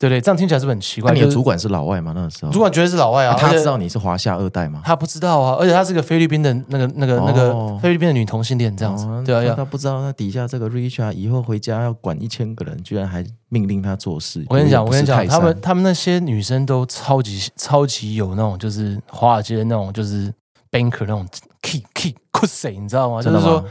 [0.00, 0.18] 对不对？
[0.18, 1.12] 这样听起来是不是很奇怪？
[1.12, 2.12] 你的主管是老外吗？
[2.16, 3.36] 那个时候，主管绝对是老外啊。
[3.38, 4.80] 他知道你是华夏二代吗？
[4.82, 9.06] 他不知道啊，而且他是个菲律宾的那个那个那个菲律宾的女同性恋，这样子。
[9.26, 14.42] 对啊，他不知道他底下这个 Richard 以后回家要管一千个人，居然还命令他做事。
[14.48, 20.32] 我跟你讲，我跟你讲，他们他们那些女生都超级超级有那种，就是华尔街的那种，就是。
[20.72, 21.26] banker 那种
[21.62, 23.20] key key cusy 你知道吗？
[23.20, 23.64] 就是说，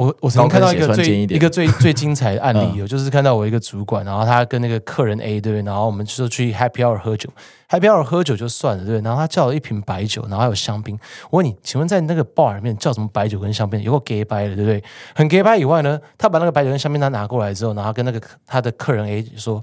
[0.00, 7.28] 我我曾经看到一个最一,一个最最精彩的案例，有、嗯、就是看到我一个主管，然后他跟那个客人 A 对，然后我们就说去 Happy Hour 喝酒
[7.68, 10.98] ，Happy Hour 喝酒就算了对，然后他叫了一瓶白酒，然后还有香槟。
[11.28, 13.82] 我问你，请问在那个 bar 里面叫什么白酒跟香槟？
[13.82, 14.82] 有个 gay 白的对不对？
[15.14, 19.62] 很 gay 白以外呢，他把那个白酒跟香槟他拿过来之后，然后跟那个他的客人 A 说。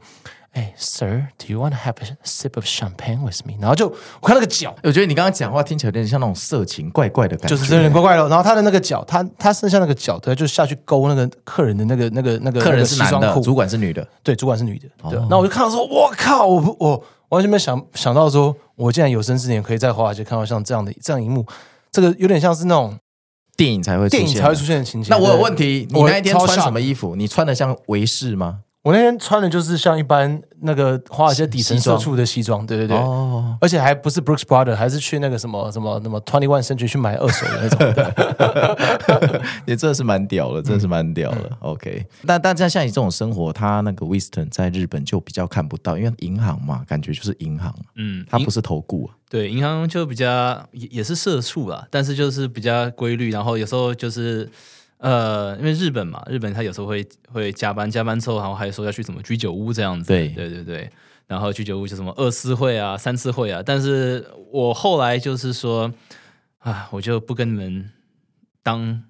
[0.53, 3.53] 哎，Sir，Do you want to have a sip of champagne with me？
[3.59, 3.87] 然后就
[4.19, 8.27] 我看那个脚，我觉得你刚刚讲话听起来有点像那种色情怪怪的感觉，就是有点怪怪的。
[8.27, 14.87] 然后他的那个脚，他他剩下那个脚，对，就下去勾那个客人的那个那个那个客人是男的，主管是女的，对，主管是女的。
[15.11, 21.45] 对，那我就看到说，我靠，我我完全没想想到说，我竟然有生之年可以在华尔街看到像这样的这样一幕，
[21.91, 22.97] 这个有点像是那种
[23.55, 25.09] 电影才会出现电影才会出现的情节。
[25.11, 27.15] 那我有问题，你那一天穿什么衣服？
[27.15, 28.61] 你穿的像维士吗？
[28.87, 37.79] 我那天穿的就是像一般那个华尔街底层社畜的西装，对对对，哦、而且还不是 Brooks Brothers，还是去那个什么什么什么 Twenty One Century 去买二手的那种。
[37.93, 41.49] 的， 也真的是蛮屌的，真的是蛮屌的。
[41.51, 54.49] 嗯、OK，但但像像你这种生活，他那个 Winston 在日本就比较看不到，因为银行嘛，感觉就是银行，嗯，他不是投顾啊，对，银行就比较也也是社畜啦，但是就是比较规律，然后有时候就是。
[54.97, 60.29] 呃，因为日本嘛，日本他有时候会会加班，加班之后，然后还说要去什么居酒屋这样子，对。
[60.29, 60.89] 对对对，
[61.27, 65.93] 然后居酒屋就什么二次会啊、三次会啊，但是我后来就是说，
[66.59, 67.89] 啊，我就不跟你们
[68.63, 69.03] 当。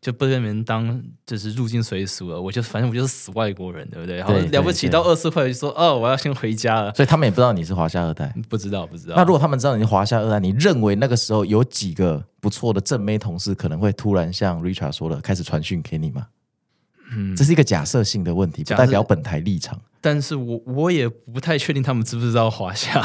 [0.00, 4.16] 就不跟你们当就是入境随俗了，我就反正我就是死外国人，对不对？
[4.16, 6.94] 然后了不起到二十块就说哦，我要先回家了。
[6.94, 9.14] 所以他们也不知道你是华夏二代，不知道不知道。
[9.14, 16.26] 那如果他们知道你是华夏二代，你认为那个时候有几个不错的正妹同事可能会突然像 Richard 说的开始传讯给你吗？
[17.12, 19.78] 嗯，这是一个假设性的问题，不代表本台立场。
[20.02, 23.02] 但是我我也不太确定他们知不知道华夏。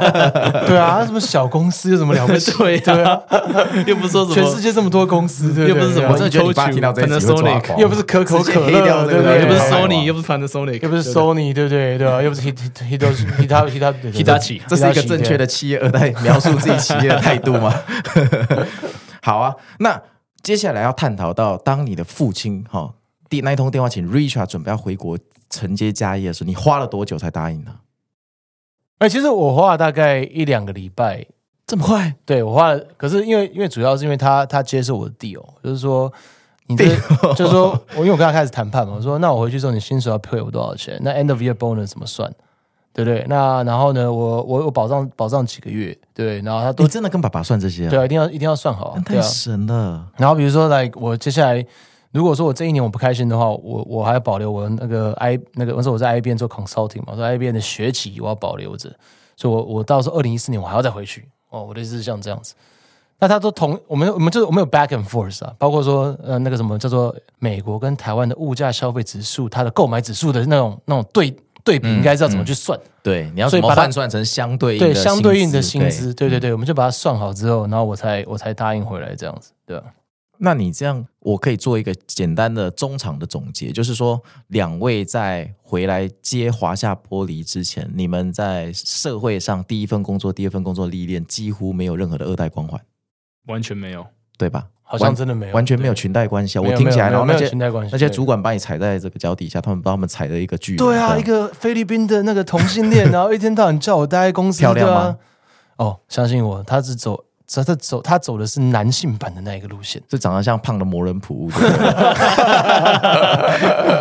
[0.68, 2.52] 对啊，什么小公司有什么了不起？
[2.84, 3.18] 对啊，
[3.86, 6.08] 又不是说什么全世界这么多公司，对又不是什么。
[6.08, 7.78] 我真的觉得你爸听到这一集会抓狂。
[7.78, 9.40] 又不是可口可乐，对不对？
[9.40, 11.96] 又不是 Sony，又不是 Panasonic，又不是 Sony，对不对？
[11.96, 17.72] 对啊，又不是 Hitachi，Hitachi，这是一个正确的企业二代描述自己企业的态度吗？
[19.22, 20.02] 好啊，那
[20.42, 22.92] 接下来要探讨到，当你的父亲哈。
[23.28, 25.18] 第那一通电话，请 Richard 准备要回国
[25.50, 27.76] 承接家业的时候，你花了多久才答应呢？
[28.98, 31.26] 哎，其实我花了大概一两个礼拜，
[31.66, 32.14] 这么快？
[32.24, 36.10] 对，我花了，可是因为因为主要是因为他他接受我的 deal，就是说
[36.66, 36.84] 你这
[37.36, 40.98] 就是说我因为我跟他开始谈判嘛，我说那我回去之后你薪水要 pay 我多少钱？
[41.02, 42.32] 那 end of year bonus 怎么算？
[42.94, 43.26] 对不对？
[43.28, 45.94] 那然后呢，我我我保障保障几个月？
[46.14, 47.90] 对，然后他都你真的跟爸爸算这些啊？
[47.90, 50.08] 对啊，一定要一定要算好，太神了。
[50.16, 51.66] 然后比如说来我接下来。
[52.16, 58.90] 如果说我这一年我不开心的话，我我还要保留我那个 I 那个，我说我在 IBM 做 consulting 嘛，在 IBM 的学籍我要保留着，
[59.36, 62.54] 所以我我到时候二零一四年我还要再回去哦，我的意思是像这样子。
[63.18, 72.78] 那他都同我们我们就是我们有 back and forth 啊，包括说呃那个什么叫做美国跟台湾的物价消费指数，它的购买指数的那种那种对对比，应该知道怎么去算？
[72.78, 76.14] 嗯嗯、对，你要怎么换算成相对应的对相对应的薪资？
[76.14, 79.84] 对对对，我们就把它算好之后，然后我才我才答应回来这样子，对吧？
[80.38, 92.80] 那你这样，我可以做一个简单的中场的总结，就是说，两位在回来接华夏玻璃之前，你们在社会上第一份工作、第二份工作历练，几乎没有任何的二代光环，
[93.46, 94.06] 完全没有，
[94.38, 94.66] 对吧？
[94.88, 96.62] 好像真的没有，完全没有裙带关系啊。
[96.62, 97.50] 我听起来，然后那些
[97.90, 100.78] 那些主管把你踩在这个脚底下，他们把他们踩了一个巨人。
[100.78, 105.18] 对啊，一个菲律宾的那个同性恋， 然后一天到晚叫我待在公司，漂亮吗？
[105.78, 107.25] 哦，相信我，他是走。
[107.48, 111.46] 他他走，他走的是男性版的那一个路线，就长得像胖的魔人普。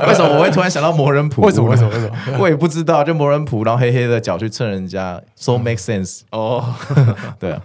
[0.07, 1.41] 为什么我会突然想到魔人普？
[1.41, 1.69] 为什么？
[1.69, 1.89] 为什么？
[1.89, 2.37] 为什么？
[2.39, 6.73] 我也不知道，就魔人普，然后黑黑的脚去蹭人家，so make sense 哦。
[7.39, 7.61] 对啊，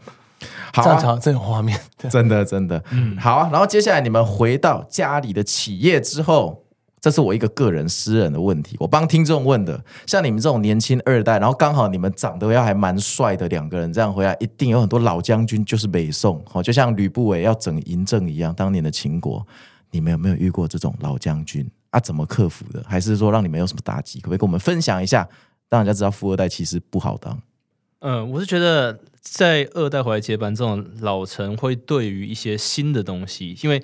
[0.75, 3.49] 好、啊，这样这种画面，真的真的，嗯，好啊。
[3.51, 6.63] 然后接下来你们回到家里的企业之后。
[7.01, 9.83] 这是我一个个人私人的问题，我帮听众问的。
[10.07, 19.47] 像你们这种年轻二代，然后刚好你们长得要还蛮帅的两个人，这样回来一定有很多老将军，就是北宋，哦，就像吕不韦要整嬴政一样，当年的秦国，
[19.91, 21.99] 你们有没有遇过这种老将军啊？
[21.99, 22.85] 怎么克服的？
[22.87, 24.21] 还是说让你们有什么打击？
[24.21, 25.27] 可不可以跟我们分享一下，
[25.71, 27.41] 让人家知道富二代其实不好当？
[28.01, 33.83] 嗯，我是觉得在二代回来接班这种老臣会对于一些新的东西，因为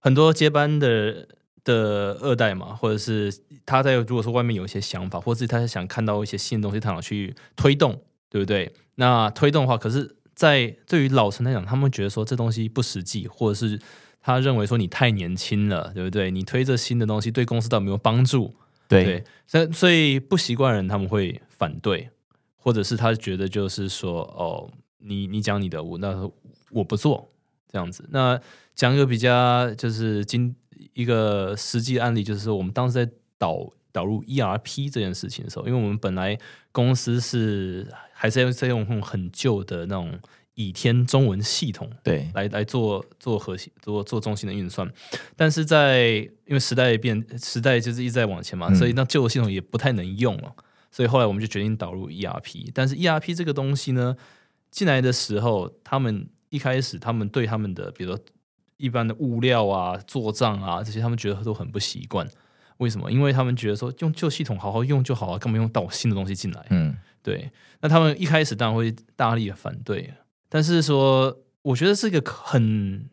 [0.00, 1.28] 很多接班的。
[1.68, 3.30] 的二代嘛，或者是
[3.66, 7.92] 他在如果说外面有一些想法，或者是他是想看到一些新的东西，他想去推动，
[8.30, 8.72] 对不对？
[8.94, 13.78] 那推动的话，可是，在对于老陈来讲，他们觉得说这东西不实际，或者是
[14.22, 16.30] 他认为说你太年轻了，对不对？
[16.30, 18.54] 你推这新的东西对公司到底没有帮助？
[18.88, 22.08] 对，所以所以不习惯的人他们会反对，
[22.56, 26.28] 或者是他觉得就是说哦，你你讲你的，我那
[26.70, 27.28] 我不做
[27.70, 28.08] 这样子。
[28.10, 28.40] 那
[28.74, 30.56] 讲一个比较就是今。
[30.98, 33.08] 一个实际案例就是说，我们当时在
[33.38, 36.36] 导导入 ERP 这件事情的时候，因为我们本来
[36.72, 40.18] 公司是还是在用很旧的那种
[40.54, 44.92] 倚天中文系统，对，来来做做核心做做中心的运算，
[45.36, 50.52] 但是在因为时代变，时代就是一直在往前嘛，所以那旧的系统也不太能用了，
[50.90, 52.72] 所以后来我们就决定导入 ERP。
[52.74, 54.16] 但是 ERP 这个东西呢，
[54.72, 58.20] 进来的时候，他们一开始他们对他们的，比如说。
[58.78, 62.26] 一般的物料啊、做账啊这些，他们觉得都很不习惯。
[62.78, 63.10] 为什么？
[63.10, 66.66] 因为他们觉得说用旧系统好好用就好了，干嘛用到新的东西进来？
[66.70, 67.50] 嗯，对。
[67.80, 70.14] 那他们一开始当然会大力的反对，
[70.48, 73.08] 但是说，我觉得是一个很，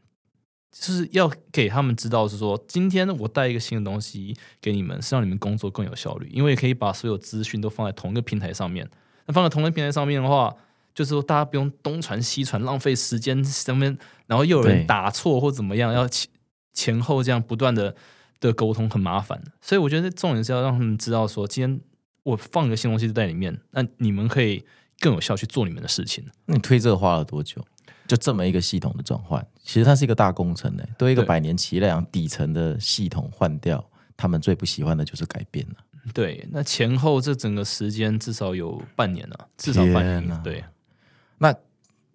[0.71, 8.87] 就是要给他们知道是说，今天我带一个新的东西给你们，是让你们工作更有效率，因为可以把所有资讯都放在同一个平台上面。
[9.25, 10.55] 那放在同一个平台上面的话。
[10.95, 16.29] 就是说，大家不用东传西传，浪费时间上面，然后又有人打错或怎么样，要前
[16.73, 17.93] 前后这样不断的
[18.39, 19.43] 的沟通，很麻烦。
[19.61, 21.81] 所以我觉得重点是要让他们知道，说今天
[22.23, 24.65] 我放一个新东西在里面，那你们可以
[24.99, 26.25] 更有效去做你们的事情。
[26.45, 27.63] 那你推这个花了多久？
[28.07, 30.83] 就这么一个系统的转换，其实它是一个大工程呢。
[30.97, 33.83] 对一个百年企业来讲，底层的系统换掉，
[34.15, 35.75] 他们最不喜欢的就是改变了。
[36.13, 40.43] 对，那前后这整个时间至少有半年了，至少半年。
[40.43, 40.63] 对。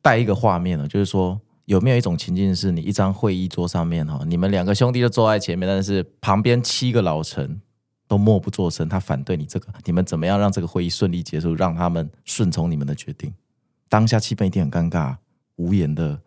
[0.03, 7.61] 带一个画面呢，就是说有没有一种情境是你一张会议桌上面哈，你们两个兄弟就坐在前面，但是旁边七个老臣
[8.09, 13.33] 都默不作声，他反对你这个，你们怎么样让这个会议顺利结束，让他们顺从你们的决定？
[13.89, 15.17] 当下气氛一定很尴尬，
[15.57, 16.21] 无言的、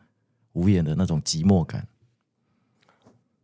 [0.54, 1.88] 无言的那种寂寞感。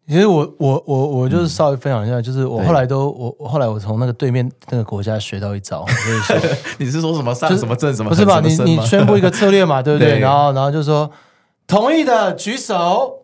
[0.09, 8.09] 其实我我我我就是稍微分享一下，就是我后来都我我后来我从那个对面那个国家学到一招， 就是你是说什么上什么证什么？
[8.09, 8.41] 不是吧？
[8.43, 10.17] 你你宣布一个策略嘛，对不对？
[10.19, 11.11] 然后然后就说
[11.67, 13.19] 同意的举手，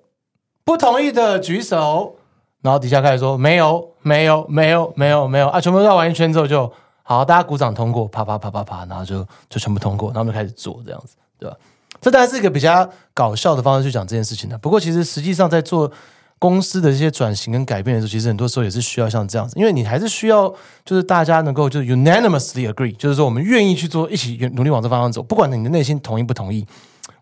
[0.64, 2.18] 不同意的举手，
[2.62, 6.72] 然后底下开始说没有没有没有没有没有啊，全部绕完一圈之后就
[7.02, 11.58] 好，大家鼓掌通过，啪啪啪啪啪，然后就就全部通过，然后我们就开始做这样子，对吧？
[12.00, 15.92] 这当然是一个比较搞笑的方式去讲这件事情的，不过其实实际上在做。
[16.38, 20.48] 公司的这些转型跟改变的时候，其实很多时候也是需要像这样子，因为你还是需要，
[20.84, 26.66] 就是大家能够就是 unanimously agree，就是说我们愿意去做，一起努力往这方向走，不管你的内心同意不同意。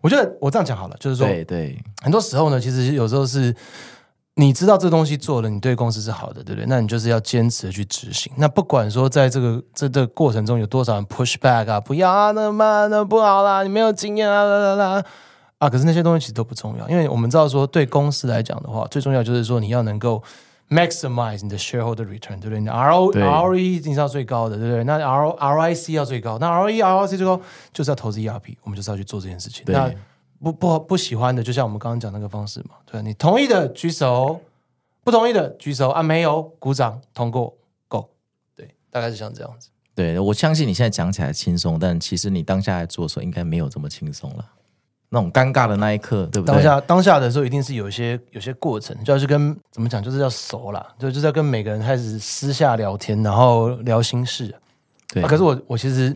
[0.00, 3.54] 我觉得我这样讲好了，就是说，对对，很多时候呢，其实有时候是
[4.34, 6.66] 你知道这东西做了，你对公司是好的，对不对？
[6.68, 8.30] 那你就是要坚持的去执行。
[8.36, 15.04] 那不管说在这个这个过程中有多少人 push back 啊，不要啊，那妈那不好啦，你没有经验啊，啦啦啦。
[15.64, 20.22] 啊，可是那些东西其实都不重要，因为我们知道说，对公司来讲的话，最重要就是说你要能够
[20.68, 22.60] maximize 你的 shareholder return，对不对？
[22.60, 24.84] 你 RO 对 ROE 一定是要最高的，对不对？
[24.84, 27.40] 那 R ROIC 要最高，那 ROE ROIC 最高
[27.72, 29.64] 就是要投资 ERP，我们就是要去做这件事情。
[29.68, 29.90] 那
[30.42, 34.38] 不不不喜欢的，就像我们刚刚讲那个方式嘛，对，你同意的举手，
[35.02, 37.56] 不同意的举手啊，没有鼓掌通过
[37.88, 38.10] ，Go，
[38.54, 39.70] 对，大概是像这样子。
[39.94, 44.44] 对，我相信你现在讲起来轻松，但其实你当下来做的时候，应该没有这么轻松了。
[45.14, 46.52] 那种尴尬的那一刻，对不对？
[46.52, 54.52] 当下当下的时候，一定是有一些有些过程，就要去跟怎么讲，就是要熟了，就就是要跟每个人开始私下聊天，然后聊心事。
[55.12, 56.14] 对、啊，可是我我其实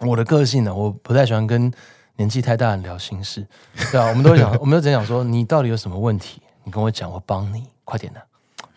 [0.00, 1.72] 我的个性呢，我不太喜欢跟
[2.16, 3.46] 年纪太大的人聊心事，
[3.90, 8.20] 对啊，我们都会讲，我们都只想说，你到底有什么问题，你跟我讲，我帮你，快点的。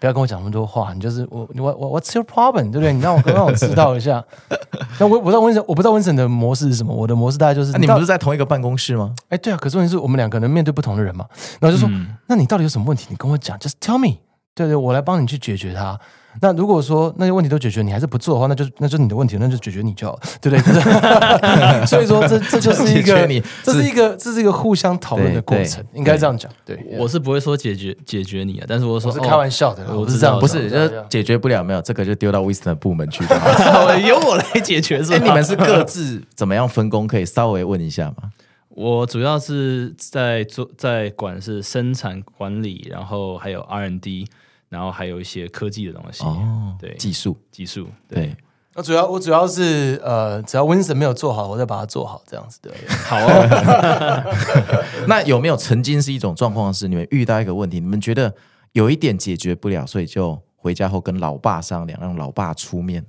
[0.03, 2.63] 不要跟我讲那么多话，你就是我我我 What's your problem？
[2.63, 2.91] 对不对？
[2.91, 4.21] 你让我让我知道一下。
[4.99, 6.93] 那我我不知道温森，我不知道温森的模式是什么。
[6.93, 9.15] 我的模式大概就是，啊、你们不是在同一个办公室吗？
[9.29, 9.55] 哎，对啊。
[9.55, 11.25] 可是问题是我们两个人面对不同的人嘛。
[11.61, 13.07] 然后就说，嗯、那你到底有什么问题？
[13.11, 14.17] 你跟我讲，Just tell me。
[14.53, 15.97] 对对，我来帮你去解决它。
[16.41, 21.85] 那如果说那些问题都解决，你还是不做的话，那就那就是你的问题，那就解决你就好，对不对？
[21.85, 23.27] 所以说这 这就是一个，
[23.63, 26.51] 这是一个这是一个互相讨论的过程，应该这样讲。
[26.65, 33.23] 对，我是不会说解决解决你啊，但是我说是开玩笑的，我是这样，不是就是解决不了，没有这个就丢到 Winston 的部门去，
[34.07, 35.01] 由我来解决。
[35.11, 37.05] 哎，你们是各自怎么样分工？
[37.07, 38.31] 可以稍微问一下吗？
[38.69, 44.27] 我主要是在做在管是生产管理，然后还有 R&D。
[44.73, 48.35] 然后还有一些科技的东西，哦，对，技术，技术，对。
[48.73, 52.73] 我主要我主要是呃，只要 Winston 没有做好，我再把它做好，这样子对。
[52.87, 54.83] 好哦。
[55.07, 58.33] 那有没有曾经是一种状况是你们遇到一个问题，你们觉得
[58.71, 63.05] 有一点解决不了，所以就回家后跟老爸商量，让老爸出面，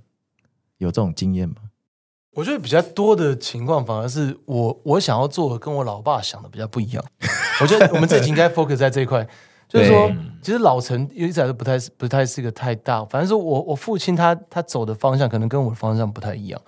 [0.76, 1.54] 有这种经验吗？
[2.32, 7.02] 我觉得比较多的情况，反而是我我想要做的跟我老爸想的比较不一样。
[7.62, 9.26] 我觉得我们这集应该 focus 在这一块。
[9.68, 10.12] 就是说，
[10.42, 13.04] 其实老陈一直来都不太不太是一个太大。
[13.06, 16.60] 反正说我我父亲他他走的方向可能跟我的方向不太一样。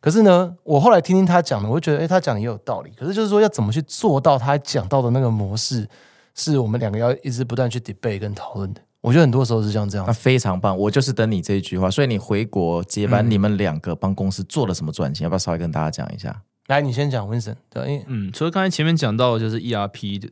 [0.00, 2.92] 可是呢，我后来听听他讲的，我就觉得，哎，他讲的也有道理。
[2.96, 5.88] 可是就是说，要怎么去做到他讲到的那个模式，
[6.34, 8.80] 是我们两个要一直不断去 debate 跟讨论的。
[9.00, 10.06] 我觉得很多时候是像这样。
[10.06, 11.90] 那非常棒，我就是等你这一句话。
[11.90, 15.24] 所以你回国接班，你们两个帮公司做了什么转型？
[15.24, 16.42] 要不要稍微跟大家讲一下？
[16.68, 17.56] 来，你先讲，Winston。
[17.68, 20.28] 对，嗯，除了刚才前面讲到的就是 ERP 的。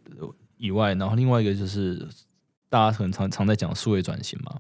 [0.65, 2.09] 以外，然后另外一个就是
[2.71, 4.57] 大家很常常在讲数位转型嘛，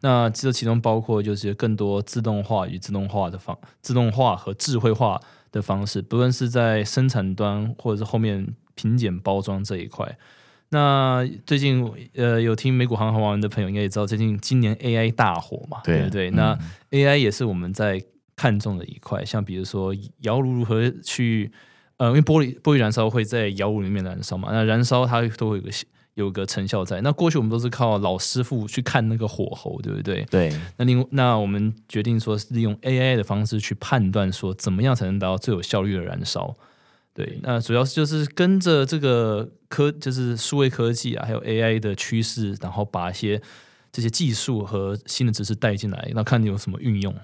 [0.00, 10.18] 那这其中包括就是更多自动化与自动化的方，自动化和智慧化的方式，不论是在生产端或者是后面品检包装这一块。
[10.70, 16.30] 那最近呃有听美股航行玩的朋友应该也知道，最近今年 AI 大火嘛，对，对不对？
[16.30, 16.58] 嗯、那
[16.92, 18.02] AI 也是我们在
[18.34, 21.52] 看重的一块，像比如说窑炉如何去。
[22.02, 25.70] 呃，因为玻璃玻璃燃烧会在窑炉里面燃烧嘛，那燃烧它都会有个
[26.14, 27.00] 有个成效在。
[27.00, 30.24] 那过去我们都是靠老师傅去看那个火候，对不对？
[30.24, 30.52] 对。
[30.78, 36.52] 那另那我们决定说是利用 AI 的方式去判断说怎么样才能达到最有效率的燃烧。
[37.14, 37.38] 对。
[37.40, 43.40] 那主要是就是跟着这个科，就是数位科技啊，还有 AI 的趋势，然后把一些
[43.92, 47.14] 这些技术和新的知识带进来，那看你有什么运用。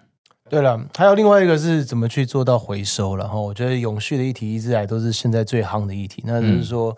[0.49, 6.22] 对了，还有另外一个是怎么去做到回收，然后我觉得永续的议题一直来都是现在最夯的议题。
[6.26, 6.96] 那就是说，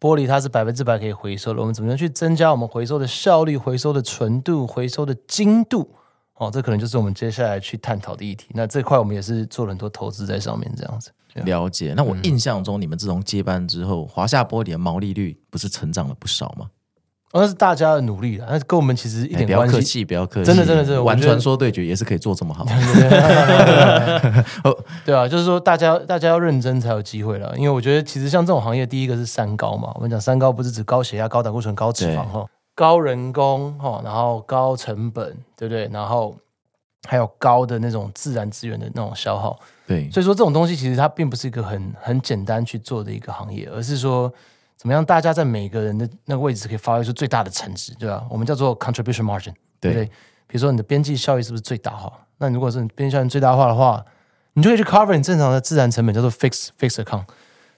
[0.00, 5.94] 玻璃它是百分之百可以回收的，我们怎么样去增加我们回收的效率、回收的纯度、回收的精度？
[6.34, 8.48] 哦，这可能就是我们接下来去探讨的议题。
[8.54, 11.10] 那这块我们也是做了很多投资在上面，这样子。
[11.44, 11.94] 了解。
[11.96, 16.70] 那我印象中，你们自从接班之后，华夏玻璃的毛利率不是成长了不少吗？
[17.36, 19.48] 那是大家的努力了，那跟我们其实一点关系。
[19.48, 22.64] 欸、不要客气，不要客气，真的，真的，真的，玩传说对决也是可以做这么好。
[25.04, 27.52] 对啊，就是说大家大家要认真才有机会了。
[27.56, 29.90] 因为我觉得其实像这种行业，第一个是三高嘛。
[29.96, 35.90] 我们讲三高不是指高血压、高胆固醇、高脂肪哈，高人工哈，然后高成本，对不对？
[35.92, 36.36] 然后
[37.08, 39.58] 还有高的那种自然资源的那种消耗。
[39.88, 44.32] 对，所以说这种东西其实它并不是一个很很简单去做的一个行业，而是说。
[44.84, 45.02] 怎么样？
[45.02, 48.22] 大家在每个人的那个位置可以发挥出最大的产值，对吧？
[48.28, 50.04] 我们叫做 contribution margin，对，对不对？
[50.46, 52.12] 比如说你的边际效益是不是最大化？
[52.36, 54.04] 那如果是边际效益最大化的话，
[54.52, 57.24] 你就可以去 cover 你正常的自然成本，叫做 fixed fixed account，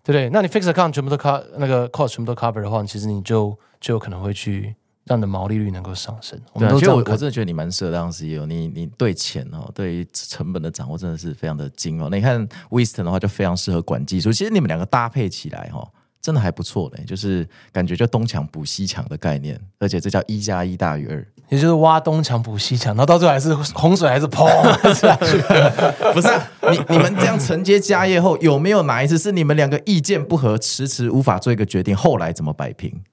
[0.03, 0.29] 对不对？
[0.31, 6.37] 那你 fixed account 全部都 cover 那个 cost 全部都 cover 的话，其实你就就有可能会去让你的毛利率能够上升。
[6.55, 12.09] 我们都觉得我，我真的觉得你蛮适合当 CEO，你你对钱哦，对于成本的掌握真的是非常的精哦。
[12.11, 15.89] 那你看 Winston 的话就非常适合管技术，其实你们两个搭配起来哈、哦。
[16.27, 24.45] 真的还不错嘞，就是感觉就东墙补西墙的概念，而且这叫一加一大于二，也就是挖东墙补西墙，然后到最后还是洪水还是砰
[24.93, 25.39] 下去。
[26.13, 33.05] 不是、啊、你你们这样承接家业后，有没有哪一次是你们两个意见不合，迟迟无法做一个决定，后来怎么摆平？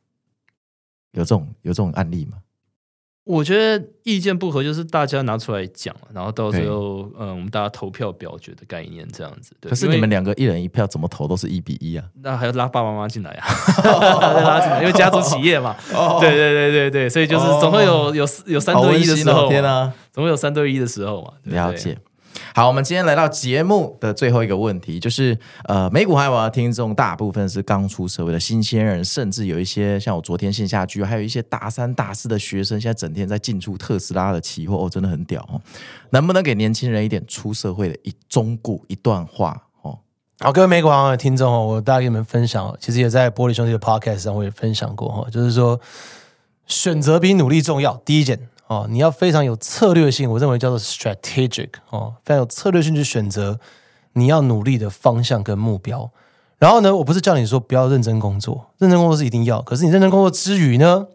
[1.12, 2.40] 有这种有这种案例吗？
[3.26, 9.56] 我觉得意见不合就是大家拿出来讲，然后到最后，嗯，我们大家投票表决的概念这样子。
[9.62, 12.04] 对，可是你们两个一人一票，怎么投都是一比一啊？
[12.22, 13.48] 那还要拉爸爸妈妈进来啊？
[14.44, 15.74] 拉进来，因为家族企业嘛。
[15.96, 19.48] 哦、 对对对对对，所以就是总会有有有三对一的时候。
[19.48, 21.32] 天啊，总会有三对一的时候嘛。
[21.44, 21.98] 了解。
[22.56, 35.62] 好，我们今天来到节目的最后一个问题，就是呃，美股海王的听众大部分是刚出社会的新鲜人，甚至有一些像我昨天线下聚，还有一些大三、大四的学生，现在整天在进出特斯拉的期货，哦，真的很屌哦。
[36.12, 39.98] 能不能给年轻人一点出社会的一忠告一段话哦？
[40.40, 45.80] 好，各位美股海王的听众哦，我大概给你们分享，其实也在玻璃兄弟的 podcast 上我也分享过哈，就是说
[46.68, 48.50] 选择比努力重要，第一件。
[48.68, 53.60] 哦，你要非常有策略性，我认为叫做 strategic 哦，非常有策略性去选择
[54.14, 56.10] 你要努力的方向跟目标。
[56.58, 61.08] 然后呢，我不是叫你说不要认真工作，认真工作是一定要，可是你认真工作之余呢，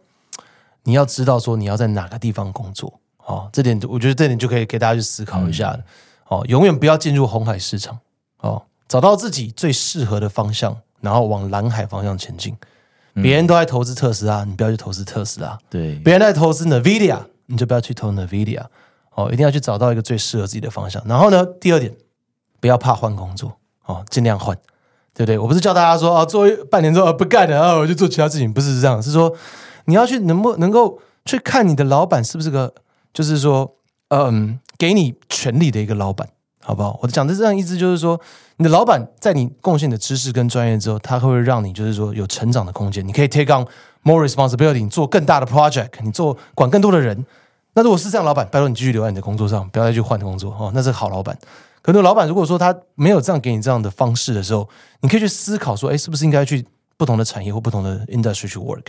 [0.84, 3.00] 你要知道说你要在哪个地方工作。
[3.24, 5.76] 哦，这点我觉得这点就可以给大家去思考一下了。
[5.78, 5.84] 嗯、
[6.28, 7.98] 哦，永远不要进入红海市场。
[8.40, 12.56] 哦，找到自己最适合的方向，然后往蓝海方向前进。
[13.14, 15.58] 别人都在投资特斯拉，你不要去投资特斯拉。
[15.68, 17.18] 对，别人在投资 NVIDIA，
[17.48, 18.64] 你就不要去投 NVIDIA。
[19.16, 21.02] 哦，一定要去找到一个最适合自己的方向。
[21.04, 21.92] 然后呢，第二点，
[22.60, 23.58] 不要怕换工作。
[23.84, 24.54] 哦，尽量换，
[25.14, 25.38] 对不对？
[25.38, 29.02] 我不是叫大家说啊，做半年之后不干了啊，我就做其他事情，不是这样。
[29.02, 29.34] 是说
[29.86, 32.74] 你要去能不能够去看你的老板是不是个，
[33.14, 33.74] 就是说，
[34.10, 36.28] 嗯，给你权力的一个老板，
[36.62, 37.00] 好不好？
[37.02, 38.20] 我讲的这样意思就是说，
[38.58, 43.66] 你的老板在你贡献的知识跟专业之后，他会让你就是说有成长的空间，你可以 take on
[44.08, 47.26] more responsibility，你做更大的 project，你做管更多的人。
[47.74, 50.72] 那如果是这样，老板，拜托你继续留在你的工作上，不要再去换工作哦。
[50.74, 51.38] 那是好老板。
[51.82, 54.68] 可能老板如果说他没有这样给你这样的方式的时候，
[55.00, 56.64] 你可以去思考说，哎，是不是应该去
[56.96, 58.84] 不同的产业或不同的 industry 去 work？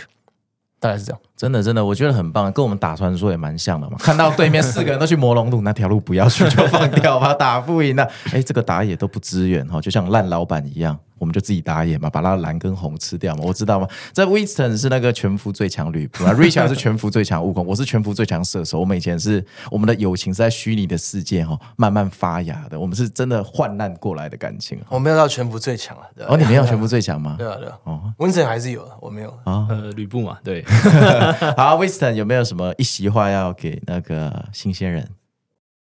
[0.80, 1.20] 大概是这样。
[1.36, 3.97] 真的，真的，我觉得很棒，跟我们打传说也蛮像的嘛。
[3.99, 8.09] 看到对面四个人都去魔龙路，那条路不要去，就放掉吧， 打不赢的。
[8.32, 10.97] 哎，这个打野都不支援哈，就像烂老板一样。
[11.20, 13.88] 我们就自己打野嘛，把那蓝跟红吃掉嘛，我知道吗？
[14.13, 18.80] 在 Winston 是那个全服最强吕布啊，Richard 是全服最强悟空， 我是全服最强射手。
[18.80, 22.80] 我们以前是我们的友情是在虚拟的世界哈，慢慢发芽的。
[22.80, 24.80] 我们是真的患难过来的感情。
[24.89, 27.36] 我没有到全服最强了，哦，你没有全服最强吗？
[27.39, 27.78] 对啊，对啊。
[27.84, 29.67] 哦，Winston 还是有的，我没有啊。
[29.70, 30.63] 呃，吕布嘛，对。
[31.57, 35.07] 好，Winston 有没有什么一席话要给那个新鲜人？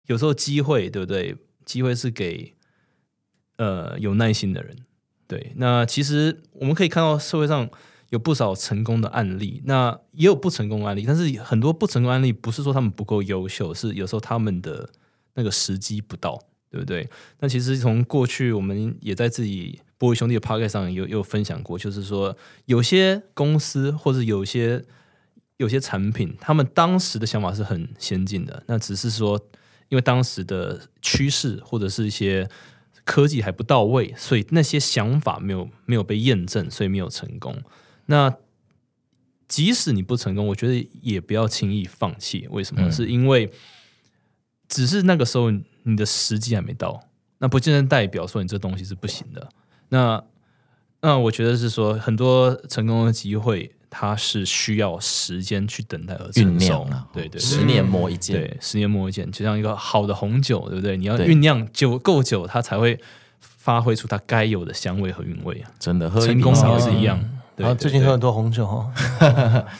[0.07, 1.35] 有时候机会，对不对？
[1.65, 2.53] 机会是给
[3.57, 4.73] 呃有耐心的人。
[5.27, 7.69] 对，那其实我们可以看到社会上
[8.11, 11.03] 有不少成功的案例，那也有不成功案例。
[11.05, 14.89] 但是很多不成功案例不是说他们不够优秀，是有时候他们的
[15.33, 16.39] 那个时机不到，
[16.71, 17.09] 对不对？
[17.41, 24.81] 那其实从过去我们也在自己玻璃兄弟的 podcast 上有有分享过，就是说有些公司或者有些
[25.57, 29.37] 有些产品，他们当时的想法是很先进的，那只是说
[29.89, 32.49] 因为当时的趋势或者是一些。
[33.07, 37.55] 科技还不到位，所以那些想法没有没有被验证，所以没有成功。
[38.07, 38.35] 那
[39.47, 42.45] 即使你不成功，我觉得也不要轻易放弃。
[42.51, 42.81] 为什么？
[42.81, 43.49] 嗯、是因为
[44.67, 45.49] 只是那个时候
[45.83, 49.47] 你的时机还没到，那不见得代表说你这东西是不行的。
[49.87, 50.21] 那
[50.99, 53.71] 那我觉得是说很多成功的机会。
[53.89, 60.97] 它是需要时间去等待而成熟，对对，十年磨一剑，对，十年磨一剑，就像一个好的红酒，对不对？
[60.97, 62.99] 你要酝酿久够久，它才会
[63.39, 65.71] 发挥出它该有的香味和韵味啊！
[65.79, 67.19] 真的，成功也是一样。
[67.55, 68.87] 然后最近喝很多红酒 哦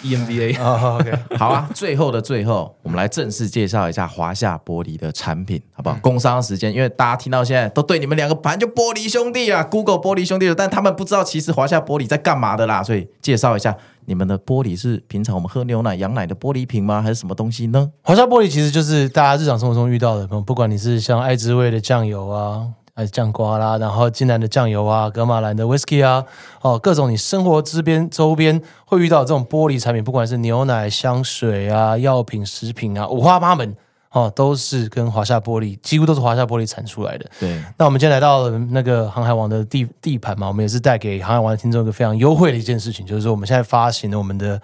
[0.04, 1.70] ，EMBA 啊，OK，好啊。
[1.76, 5.96] 最后的最后，我们来正式介绍一下华夏玻璃的产品，好不好？
[6.02, 13.78] 工商时间，因为大家听到现在都对你们两个反正就玻璃兄弟啊，Google 玻璃兄弟，但他们不知道其实华夏玻璃在干嘛的啦，所以介绍一下。
[14.10, 17.02] 你们的玻璃是平常我们喝牛奶、羊奶的玻璃瓶吗？
[17.02, 17.92] 还是什么东西呢？
[18.02, 26.24] 华夏玻璃其实就是大家日常生活中遇到的，不管你是像爱滋味的酱油啊，还是酱瓜啦，然后金兰的酱油啊，格马兰的 whisky 啊，
[26.62, 33.76] 哦，各种你生活之边周边会遇到这种玻璃产品，不管是牛奶、香水啊、药品、食品啊，五花八门。
[34.12, 37.30] 哦，都是跟华夏玻璃，几乎都是华夏玻璃产出来的。
[37.40, 44.62] 对，那我们今天来到了那个航海王的地地盘嘛，我们也是带给航海王的听众一个非常优惠的一件事情，就是说我们现在发行了我们的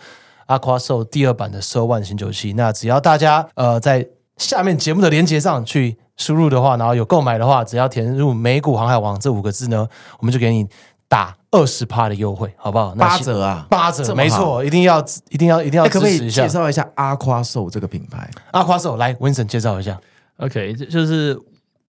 [0.48, 2.54] AquaSoul 第二版的 Soul One 醒酒器。
[2.54, 9.88] 那只要大家呃在下面节目的链接上去输入的话，然后有购买的话，只要填入“美股航海王”这五个字呢，
[10.20, 10.68] 我们就给你
[11.08, 11.36] 打。
[11.54, 12.93] 二十趴的优惠，好不好？
[12.95, 14.99] 八折啊，八折，没错，一定要，
[15.30, 15.88] 一定要，一定要。
[15.88, 19.97] 可不可以介绍一下 AquaSoul 这个品牌？AquaSoul 来，Winston 介绍一下。
[20.38, 21.39] OK，就是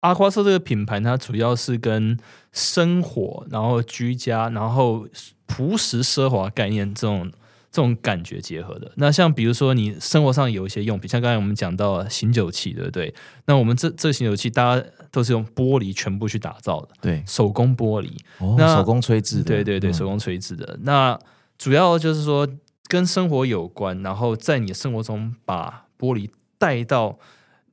[0.02, 2.18] AquaSoul 这个品牌，它主要是跟
[2.52, 5.06] 生活、然后居家、然后
[5.46, 7.30] 朴实奢华概念这种。
[7.72, 13.14] 这种感觉结合的，那像比如说你生活上有一些用品，像刚才我们讲到醒酒器，对不对？
[13.46, 18.10] 那我们这这醒酒器，大家都是用玻璃全部去打造的，对，手工玻璃，
[18.40, 20.66] 哦，那手工吹制的，对对对，手工吹制的。
[20.74, 21.18] 嗯、那
[21.56, 22.46] 主要就是说
[22.88, 27.18] 跟生活有关，然后在你生活中把玻璃带到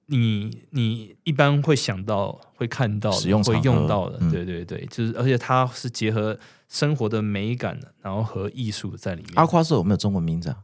[0.06, 6.40] 你你一般会想到、会看到、使用会用到的，嗯、对对对，就是而且它是结合。
[6.70, 9.34] 生活的美感，然后和艺术在里面。
[9.34, 10.58] AquaSoul 有没有中文名字啊？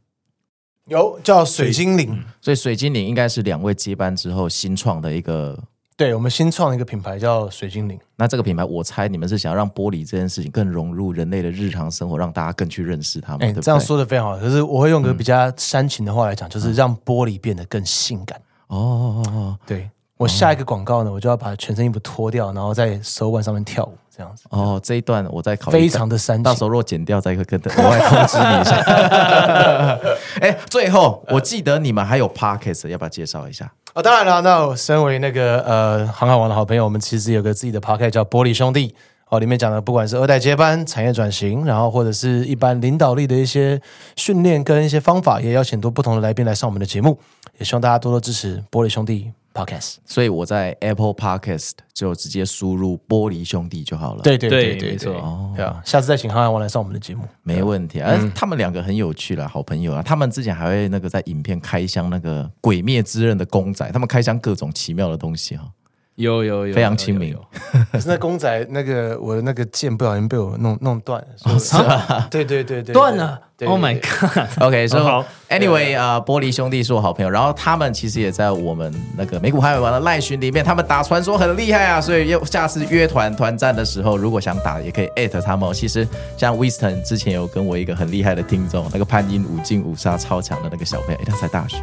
[0.88, 2.24] 有，叫水精灵。
[2.40, 5.62] 所以水精灵应该是两位接班之后新创的一个。
[5.98, 7.98] 对，我们新创一个品牌叫水精灵。
[8.18, 13.48] 那这个品牌，我猜你们是想要让玻璃这件事情更融入人类的日常生活，让大家更去认识它们。
[13.48, 14.38] 哎，这样说的非常好。
[14.38, 18.40] 可是我会用个比较煽情的话来讲，就是让玻璃变得更性感。
[18.68, 19.90] 哦哦哦哦，对。
[20.18, 24.46] 我下一个广告呢，我就要把全身衣服脱掉，然后在手腕上面跳舞，这样子。
[24.50, 26.44] 哦，这一段我再考虑，非常的煽情。
[26.44, 30.00] 到时候若剪掉，再会跟额外通知你一下。
[30.40, 33.70] 哎，最后我记得你们还有 Podcast，要不要介绍一下？
[33.94, 38.96] 哦，当然了，那我身为那个呃航海王的好朋友，我们其实有个自己的 Podcast 叫玻璃兄弟。
[39.28, 43.82] 哦，里面讲的不管是二代接班、产业转型，然后或者是一般领导力的一些
[44.16, 47.18] 训练跟一些方法，也邀请多不同的来宾来上我们的节目，
[47.58, 49.96] 也希望大家多多支持玻璃兄弟 Podcast。
[50.06, 54.22] 所以我在 Apple Podcast 就直接输入“玻璃兄弟”就好了。
[54.22, 55.14] 对对对对，没错。
[55.14, 58.12] 哦，对啊，下次再请航海王来上我们的节目，没问题啊。
[58.20, 60.04] 嗯、他们两个很有趣了，好朋友啊。
[60.04, 65.72] 他们之前还会那个在影片开箱那个《鬼灭之刃》的公仔，他们开箱各种奇妙的东西哈。
[66.16, 67.36] 有有有，非常亲民。
[67.92, 71.28] 可是那公仔那个我的那个剑不小心被我弄弄断了，
[71.60, 72.28] 是吧？
[72.32, 73.40] 对对对对，断了。
[73.66, 74.62] Oh my god。
[74.62, 85.72] OK，so anyway，啊，玻璃兄弟是我好朋友，然后他们其实也在我们那个美股航海王的赖群里面，他们打传说很厉害啊，所以要下次约团团战的时候，如果想打，也可以艾特他们。
[85.74, 86.06] 其实
[86.38, 91.78] 像 Winston 之前有跟我一个很厉害的听众，那个潘英五进五杀超强的那个小朋友，哎，他才大学。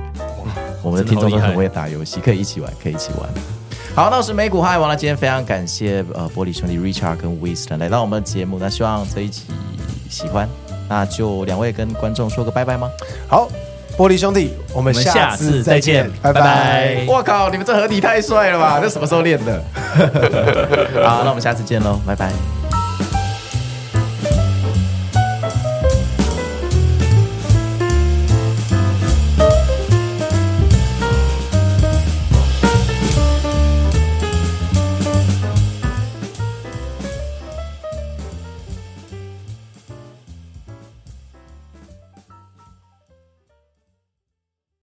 [0.83, 3.62] 我们的听众都很会打游戏，可以一起玩，可以一起玩。
[3.95, 4.97] 好，那我是美股航海王了。
[4.97, 9.43] 今天非常感谢呃玻璃兄弟 Richard 跟 Winston 来到我们的节目，那希望这一集
[10.09, 10.49] 喜欢，
[10.89, 12.91] 那就两位跟观众说个拜拜吗？
[13.29, 13.47] 好，
[13.99, 17.05] 玻璃兄弟，我们下次再见，拜拜。
[17.07, 18.81] 我靠，你们这合体太帅了吧？
[18.81, 19.63] 这什么时候练的？
[21.05, 22.33] 好，那我们下次见喽，拜拜。